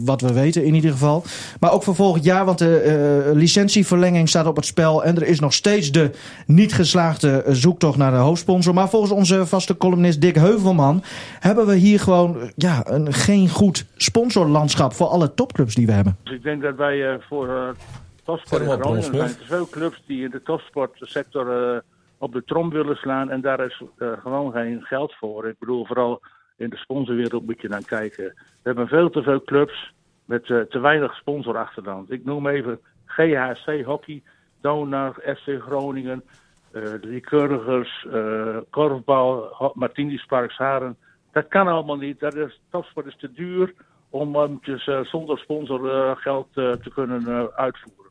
[0.06, 1.24] wat we weten in ieder geval.
[1.60, 5.04] Maar ook voor volgend jaar, want de licentieverlenging staat op het spel.
[5.04, 6.12] En er is nog steeds de
[6.46, 8.74] niet geslaagde zoektocht naar de hoofdsponsor.
[8.74, 11.04] Maar volgens onze vaste columnist Dick Heuvelman...
[11.40, 16.18] hebben we hier gewoon ja, een, geen goed sponsorlandschap voor alle topclubs die we hebben.
[16.24, 17.76] Dus ik denk dat wij voor
[18.24, 21.84] topsport in Groningen zijn er veel clubs die in de topsportsector
[22.24, 23.30] op de trom willen slaan.
[23.30, 25.48] En daar is uh, gewoon geen geld voor.
[25.48, 26.22] Ik bedoel, vooral
[26.58, 28.24] in de sponsorwereld moet je dan kijken.
[28.24, 29.94] We hebben veel te veel clubs
[30.26, 32.12] met eh, te weinig sponsorachterstand.
[32.12, 34.24] Ik noem even GHC Hockey,
[34.62, 36.24] Donar, FC Groningen,
[36.72, 40.98] uh, de Lycurgers, uh, Korfbal, Martini's Parks Haren.
[41.32, 42.20] Dat kan allemaal niet.
[42.20, 43.74] Dat is, topsport is te duur
[44.10, 48.03] om um, dus, zonder sponsor geld te kunnen uitvoeren.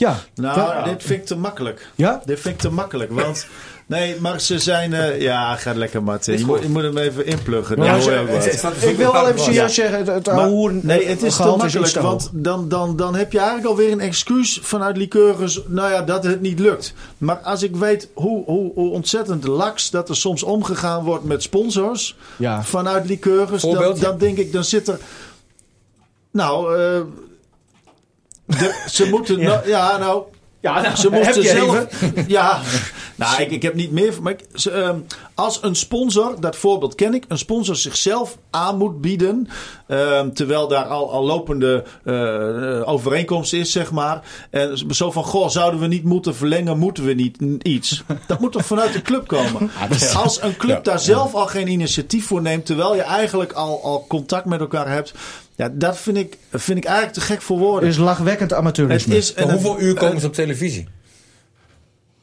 [0.00, 0.16] Ja.
[0.34, 1.88] Nou, dit vind ik te makkelijk.
[1.94, 2.22] Ja?
[2.24, 3.12] Dit vind ik te makkelijk.
[3.12, 3.46] Want,
[3.86, 4.92] nee, maar ze zijn...
[4.92, 6.38] Uh, ja, ga lekker, Martin.
[6.38, 7.82] Je moet, je moet hem even inpluggen.
[7.82, 11.42] Ja, ik wil wel even serieus zeggen, het, het maar, hoer, Nee, het is te
[11.56, 11.96] makkelijk.
[11.96, 15.60] Want dan, dan, dan heb je eigenlijk alweer een excuus vanuit Liqueurs.
[15.66, 16.94] Nou ja, dat het niet lukt.
[17.18, 21.42] Maar als ik weet hoe, hoe, hoe ontzettend laks dat er soms omgegaan wordt met
[21.42, 22.16] sponsors.
[22.36, 22.62] Ja.
[22.62, 23.62] Vanuit Liqueurs.
[23.62, 24.98] Dan, dan denk ik, dan zit er...
[26.30, 26.78] Nou...
[26.78, 27.00] Uh,
[28.58, 29.38] de, ze moeten.
[29.38, 29.48] ja.
[29.48, 30.22] Nou, ja, nou.
[30.60, 31.86] Ja, nou, ze moesten zelf.
[32.26, 32.60] Ja,
[33.14, 34.22] nou, ik, ik heb niet meer.
[34.22, 34.90] Maar ik, ze, uh,
[35.34, 39.48] als een sponsor, dat voorbeeld ken ik, een sponsor zichzelf aan moet bieden.
[39.88, 44.22] Uh, terwijl daar al, al lopende uh, overeenkomst is, zeg maar.
[44.50, 46.78] En zo van: Goh, zouden we niet moeten verlengen?
[46.78, 48.02] Moeten we niet iets?
[48.26, 49.70] Dat moet toch vanuit de club komen?
[50.22, 54.04] Als een club daar zelf al geen initiatief voor neemt, terwijl je eigenlijk al, al
[54.08, 55.14] contact met elkaar hebt.
[55.60, 57.88] Ja, dat vind ik, vind ik eigenlijk te gek voor woorden.
[57.88, 59.14] Het is lachwekkend amateurisme.
[59.14, 60.88] Het is, en hoeveel uur komen ze op televisie?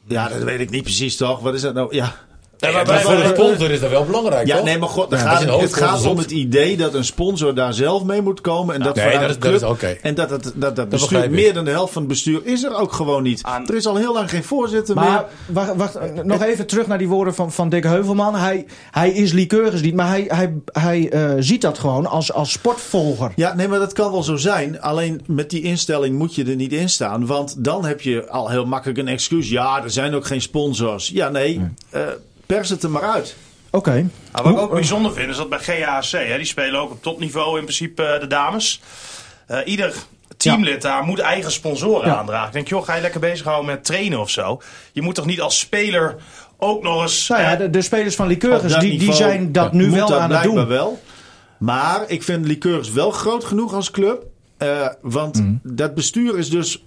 [0.04, 1.40] Ja, dat weet ik niet precies toch.
[1.40, 1.94] Wat is dat nou?
[1.94, 2.14] Ja.
[2.60, 4.64] Ja, maar, maar voor de sponsor is dat wel belangrijk, ja, toch?
[4.64, 8.04] nee, maar god, ja, gaat, het gaat om het idee dat een sponsor daar zelf
[8.04, 8.74] mee moet komen.
[8.74, 9.98] En dat nee, vanuit dat, de club, dat is okay.
[10.02, 12.74] En dat, dat, dat, dat bestuur, meer dan de helft van het bestuur is er
[12.74, 13.42] ook gewoon niet.
[13.42, 13.66] Aan...
[13.68, 15.54] Er is al heel lang geen voorzitter maar, meer.
[15.54, 18.34] Wacht, wacht nog even terug naar die woorden van, van Dick Heuvelman.
[18.34, 22.52] Hij, hij is liqueurs niet, maar hij, hij, hij uh, ziet dat gewoon als, als
[22.52, 23.32] sportvolger.
[23.36, 24.80] Ja, nee, maar dat kan wel zo zijn.
[24.80, 27.26] Alleen met die instelling moet je er niet in staan.
[27.26, 29.48] Want dan heb je al heel makkelijk een excuus.
[29.48, 31.08] Ja, er zijn ook geen sponsors.
[31.08, 31.58] Ja, nee.
[31.58, 31.68] nee.
[31.94, 32.08] Uh,
[32.48, 33.36] pers het er maar uit.
[33.70, 33.76] Oké.
[33.76, 34.06] Okay.
[34.32, 37.02] Nou, wat ik ook bijzonder vind is dat bij GAC, hè, die spelen ook op
[37.02, 38.80] topniveau in principe de dames.
[39.50, 39.94] Uh, ieder
[40.36, 40.88] teamlid ja.
[40.88, 42.16] daar moet eigen sponsoren ja.
[42.16, 42.46] aandragen.
[42.46, 44.60] Ik denk, joh, ga je lekker bezighouden met trainen of zo.
[44.92, 46.16] Je moet toch niet als speler
[46.56, 47.28] ook nog eens...
[47.28, 50.30] Nou ja, de, de spelers van Liqueurs, die, die zijn dat nu wel dat aan
[50.30, 50.66] het doen.
[50.66, 51.00] wel.
[51.58, 54.26] Maar ik vind Liqueurs wel groot genoeg als club.
[54.58, 55.60] Uh, want mm.
[55.62, 56.84] dat bestuur is dus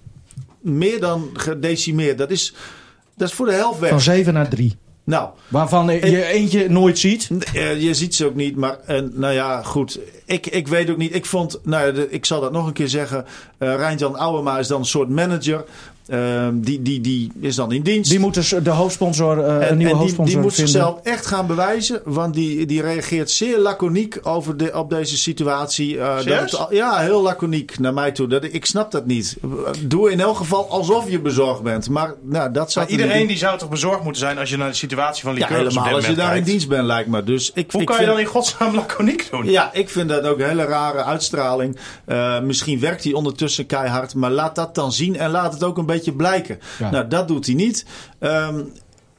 [0.60, 2.18] meer dan gedecimeerd.
[2.18, 2.54] Dat is,
[3.16, 3.90] dat is voor de helft weg.
[3.90, 4.76] Van 7 naar 3.
[5.04, 7.30] Nou, Waarvan je eentje nooit ziet?
[7.78, 9.98] Je ziet ze ook niet, maar en, nou ja, goed.
[10.24, 11.14] Ik, ik weet ook niet.
[11.14, 13.24] Ik vond, nou, de, ik zal dat nog een keer zeggen.
[13.58, 15.64] Uh, Rijntjan Ouwema is dan een soort manager.
[16.08, 18.10] Uh, die, die, die is dan in dienst.
[18.10, 20.72] Die moet dus de hoofdsponsor, uh, en, een nieuwe en hoofdsponsor die, die moet vinden.
[20.72, 22.00] zichzelf echt gaan bewijzen.
[22.04, 25.94] Want die, die reageert zeer laconiek over de, op deze situatie.
[25.94, 28.26] Uh, dat het, ja, heel laconiek naar mij toe.
[28.26, 29.36] Dat, ik snap dat niet.
[29.80, 31.88] Doe in elk geval alsof je bezorgd bent.
[31.88, 34.74] Maar nou, dat maar iedereen die zou toch bezorgd moeten zijn als je naar de
[34.74, 37.24] situatie van ja, helemaal als je daar in dienst bent, lijkt me.
[37.24, 39.50] Dus ik, Hoe ik kan vind, je dan in godsnaam laconiek doen?
[39.50, 41.76] Ja, ik vind dat ook een hele rare uitstraling.
[42.06, 44.14] Uh, misschien werkt hij ondertussen keihard.
[44.14, 46.58] Maar laat dat dan zien en laat het ook een beetje blijken.
[46.78, 46.90] Ja.
[46.90, 47.84] Nou, dat doet hij niet.
[48.20, 48.72] Um,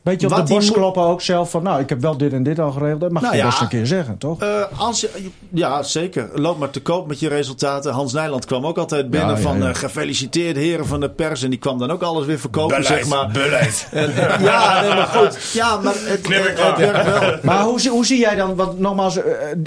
[0.04, 2.60] Beetje op de borst kloppen ook zelf van, nou, ik heb wel dit en dit
[2.60, 3.02] al geregeld.
[3.02, 4.44] Dat mag nou je ja, best een keer zeggen, toch?
[4.44, 5.10] Uh, als je,
[5.50, 6.30] ja, zeker.
[6.34, 7.94] Loop maar te koop met je resultaten.
[7.94, 11.44] Hans Nijland kwam ook altijd binnen ja, ja, van uh, gefeliciteerd heren van de pers.
[11.44, 13.32] En die kwam dan ook alles weer verkopen, beleid, zeg maar.
[13.32, 13.88] Beleid.
[13.92, 15.52] En, uh, ja, nee, maar goed.
[15.54, 17.38] Ja, maar het, het, het werkt wel.
[17.42, 19.20] Maar hoe, hoe zie jij dan, want nogmaals,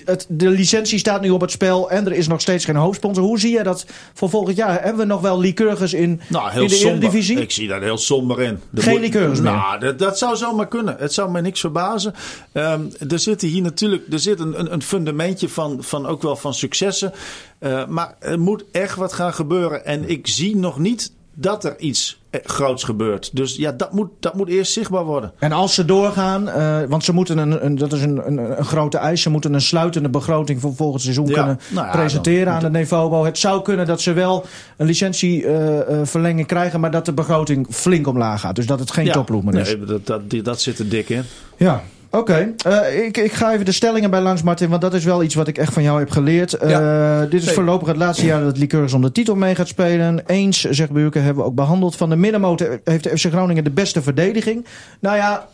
[0.04, 3.24] het, de licentie staat nu op het spel en er is nog steeds geen hoofdsponsor.
[3.24, 4.82] Hoe zie jij dat voor volgend jaar?
[4.82, 6.98] Hebben we nog wel liqueurs in, nou, heel in de somber.
[6.98, 7.40] Eredivisie?
[7.40, 8.60] Ik zie daar heel somber in.
[8.70, 9.52] De geen liqueurs meer?
[9.52, 10.96] Nou, dat, dat zou zomaar kunnen.
[10.98, 12.14] Het zou mij niks verbazen.
[12.52, 16.36] Um, er zit hier natuurlijk er zit een, een, een fundamentje van, van ook wel
[16.36, 17.12] van successen.
[17.60, 19.84] Uh, maar er moet echt wat gaan gebeuren.
[19.84, 23.36] En ik zie nog niet dat er iets groots gebeurt.
[23.36, 25.32] Dus ja, dat moet, dat moet eerst zichtbaar worden.
[25.38, 28.64] En als ze doorgaan, uh, want ze moeten een, een dat is een, een, een,
[28.64, 31.32] grote eis, ze moeten een sluitende begroting voor volgend seizoen ja.
[31.32, 33.24] kunnen nou ja, presenteren aan de Nevobo.
[33.24, 34.44] Het zou kunnen dat ze wel
[34.76, 38.56] een licentieverlenging uh, krijgen, maar dat de begroting flink omlaag gaat.
[38.56, 39.76] Dus dat het geen ja, topploeg meer is.
[39.76, 41.22] Nee, dat, dat, dat zit er dik in.
[41.56, 41.82] Ja.
[42.10, 42.54] Oké, okay.
[42.92, 45.34] uh, ik, ik ga even de stellingen bij langs, Martin, want dat is wel iets
[45.34, 46.62] wat ik echt van jou heb geleerd.
[46.62, 47.24] Uh, ja.
[47.24, 50.22] Dit is voorlopig het laatste jaar dat Liqueurs om de titel mee gaat spelen.
[50.26, 51.96] Eens, zegt Buurke, hebben we ook behandeld.
[51.96, 54.66] Van de middenmotor heeft de FC Groningen de beste verdediging.
[55.00, 55.48] Nou ja...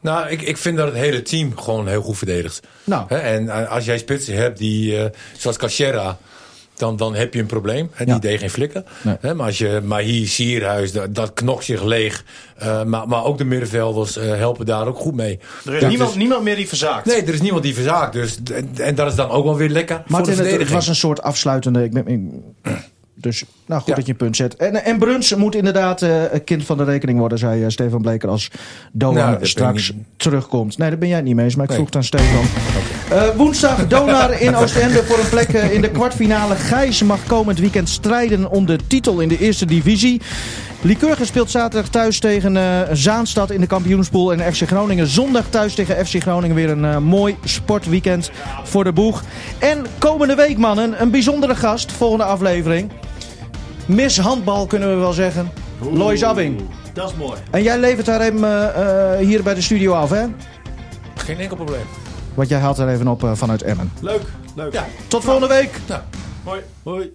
[0.00, 2.60] Nou, ik, ik vind dat het hele team gewoon heel goed verdedigt.
[2.84, 3.04] Nou.
[3.08, 5.04] He, en als jij spitsen hebt die, uh,
[5.36, 6.18] zoals Cachera
[6.80, 7.90] dan, dan heb je een probleem.
[7.94, 8.20] En die ja.
[8.20, 8.84] deed geen flikken.
[9.02, 9.16] Nee.
[9.20, 12.24] He, maar als je Mahi, Sierhuis, dat, dat knokt zich leeg.
[12.62, 15.38] Uh, maar, maar ook de middenvelders uh, helpen daar ook goed mee.
[15.64, 17.06] Er is ja, niemand, dus, niemand meer die verzaakt.
[17.06, 18.12] Nee, er is niemand die verzaakt.
[18.12, 20.70] Dus, en, en dat is dan ook wel weer lekker Martin, voor de het, het
[20.70, 21.84] was een soort afsluitende...
[21.84, 22.20] Ik ben, ik,
[23.20, 23.94] Dus nou goed Ja.
[23.94, 24.56] dat je een punt zet.
[24.56, 28.28] En, en Bruns moet inderdaad een kind van de rekening worden, zei eh, Stefan Bleker
[28.28, 28.50] als
[28.92, 30.78] Donar Nou, straks terugkomt.
[30.78, 31.78] Nee, daar ben jij het niet mee eens, maar ik Nee.
[31.78, 32.44] vroeg het aan Stefan.
[33.10, 36.54] Eh, woensdag Donar in Oostende voor een plek in de kwartfinale.
[36.54, 40.20] Gijs mag komend weekend strijden om de titel in de eerste divisie.
[40.80, 42.56] Lycurgus speelt zaterdag thuis tegen
[42.96, 44.32] Zaanstad in de kampioenspool.
[44.32, 46.56] En FC Groningen zondag thuis tegen FC Groningen.
[46.56, 48.30] Weer een mooi sportweekend
[48.64, 49.22] voor de boeg.
[49.58, 51.92] En komende week, mannen, een bijzondere gast.
[51.92, 52.90] Volgende aflevering.
[53.94, 55.50] Miss handbal kunnen we wel zeggen.
[55.92, 56.60] Lois Abbing.
[56.92, 57.40] Dat is mooi.
[57.50, 60.26] En jij levert haar hem eh, eh, hier bij de studio af, hè?
[61.14, 61.84] Geen enkel probleem.
[62.34, 63.92] Want jij haalt er even op eh, vanuit Emmen.
[64.00, 64.22] Leuk,
[64.54, 64.72] leuk.
[64.72, 64.86] Ja.
[65.08, 65.80] Tot volgende week!
[65.86, 66.00] Nou.
[66.44, 66.60] Hoi.
[66.82, 67.12] Hoi.